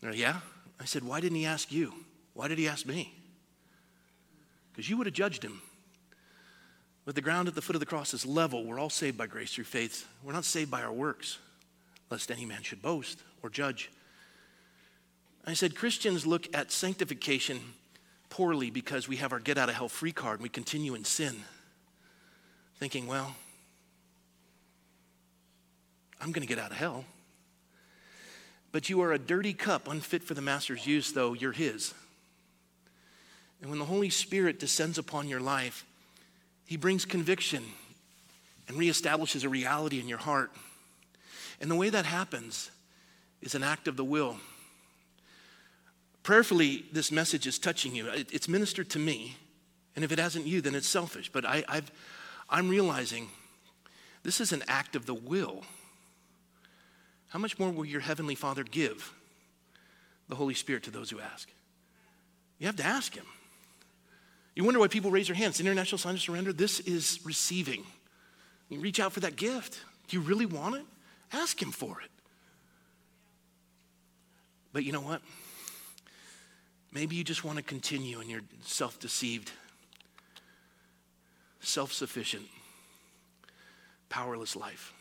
[0.00, 0.40] They're like, Yeah?
[0.78, 1.92] I said, Why didn't he ask you?
[2.34, 3.14] Why did he ask me?
[4.72, 5.60] Because you would have judged him.
[7.04, 8.64] But the ground at the foot of the cross is level.
[8.64, 10.06] We're all saved by grace through faith.
[10.22, 11.38] We're not saved by our works,
[12.10, 13.90] lest any man should boast or judge.
[15.46, 17.60] I said, Christians look at sanctification
[18.28, 21.04] poorly because we have our get out of hell free card and we continue in
[21.04, 21.36] sin,
[22.78, 23.34] thinking, well,
[26.20, 27.04] I'm going to get out of hell.
[28.72, 31.92] But you are a dirty cup, unfit for the master's use, though you're his.
[33.60, 35.84] And when the Holy Spirit descends upon your life,
[36.66, 37.64] he brings conviction
[38.68, 40.52] and reestablishes a reality in your heart.
[41.60, 42.70] And the way that happens
[43.42, 44.36] is an act of the will.
[46.22, 48.08] Prayerfully, this message is touching you.
[48.08, 49.36] It's ministered to me.
[49.96, 51.30] And if it hasn't you, then it's selfish.
[51.32, 51.90] But I, I've,
[52.48, 53.28] I'm realizing
[54.22, 55.62] this is an act of the will.
[57.28, 59.12] How much more will your Heavenly Father give
[60.28, 61.48] the Holy Spirit to those who ask?
[62.58, 63.26] You have to ask Him.
[64.54, 65.60] You wonder why people raise their hands.
[65.60, 67.84] International sign of surrender, this is receiving.
[68.68, 69.80] You reach out for that gift.
[70.08, 70.84] Do you really want it?
[71.32, 72.10] Ask Him for it.
[74.72, 75.22] But you know what?
[76.92, 79.52] Maybe you just want to continue in your self deceived,
[81.60, 82.46] self sufficient,
[84.08, 84.92] powerless life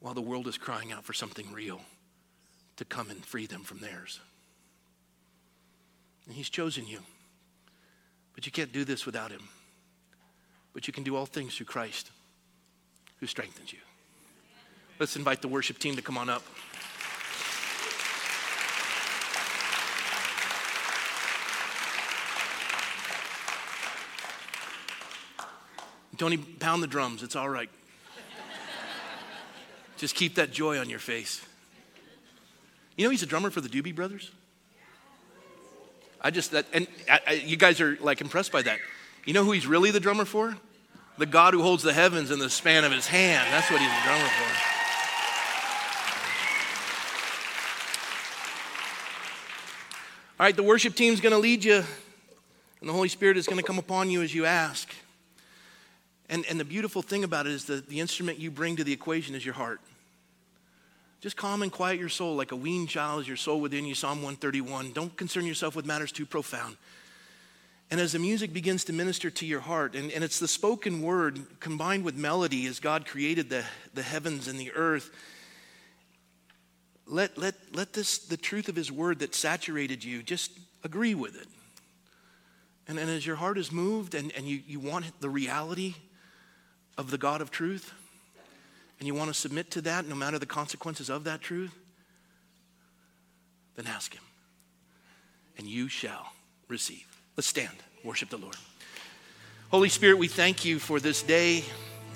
[0.00, 1.80] while the world is crying out for something real
[2.76, 4.18] to come and free them from theirs.
[6.26, 7.00] And He's chosen you.
[8.34, 9.42] But you can't do this without Him.
[10.72, 12.10] But you can do all things through Christ
[13.18, 13.80] who strengthens you.
[14.98, 16.42] Let's invite the worship team to come on up.
[26.20, 27.22] Tony, pound the drums.
[27.22, 27.70] It's all right.
[29.96, 31.42] Just keep that joy on your face.
[32.94, 34.30] You know, he's a drummer for the Doobie Brothers.
[36.20, 38.80] I just, that, and I, I, you guys are like impressed by that.
[39.24, 40.54] You know who he's really the drummer for?
[41.16, 43.50] The God who holds the heavens in the span of his hand.
[43.50, 44.44] That's what he's a drummer for.
[50.38, 53.58] All right, the worship team's going to lead you, and the Holy Spirit is going
[53.58, 54.86] to come upon you as you ask.
[56.30, 58.92] And, and the beautiful thing about it is that the instrument you bring to the
[58.92, 59.80] equation is your heart.
[61.20, 63.94] Just calm and quiet your soul like a weaned child is your soul within you,
[63.94, 64.92] Psalm 131.
[64.92, 66.76] Don't concern yourself with matters too profound.
[67.90, 71.02] And as the music begins to minister to your heart, and, and it's the spoken
[71.02, 75.10] word combined with melody as God created the, the heavens and the earth,
[77.06, 80.52] let, let, let this, the truth of his word that saturated you, just
[80.84, 81.48] agree with it.
[82.86, 85.96] And, and as your heart is moved and, and you, you want the reality
[87.00, 87.94] of the God of truth,
[88.98, 91.74] and you want to submit to that no matter the consequences of that truth,
[93.74, 94.22] then ask Him,
[95.56, 96.32] and you shall
[96.68, 97.06] receive.
[97.38, 97.74] Let's stand,
[98.04, 98.56] worship the Lord.
[99.70, 101.64] Holy Spirit, we thank you for this day.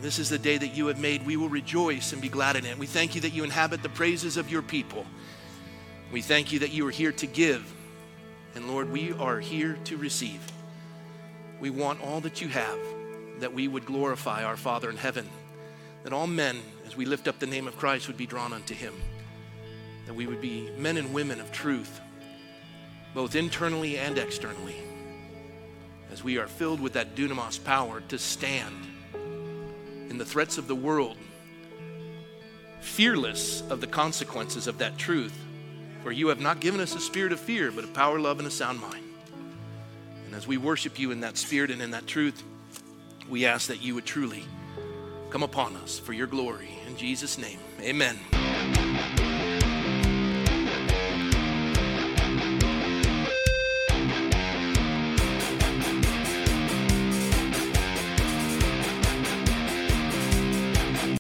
[0.03, 1.25] This is the day that you have made.
[1.25, 2.77] We will rejoice and be glad in it.
[2.77, 5.07] We thank you that you inhabit the praises of your people.
[6.13, 7.73] We thank you that you are here to give.
[8.55, 10.41] And Lord, we are here to receive.
[11.59, 12.79] We want all that you have,
[13.41, 15.29] that we would glorify our Father in heaven,
[16.03, 18.75] that all men, as we lift up the name of Christ, would be drawn unto
[18.75, 18.95] him,
[20.07, 22.01] that we would be men and women of truth,
[23.15, 24.77] both internally and externally,
[26.13, 28.87] as we are filled with that dunamis power to stand
[30.11, 31.17] in the threats of the world,
[32.81, 35.37] fearless of the consequences of that truth,
[36.03, 38.47] for you have not given us a spirit of fear, but a power, love, and
[38.47, 39.05] a sound mind.
[40.27, 42.45] And as we worship you in that spirit and in that truth,
[43.29, 44.45] we ask that you would truly
[45.31, 46.79] come upon us for your glory.
[46.87, 48.19] In Jesus' name, amen.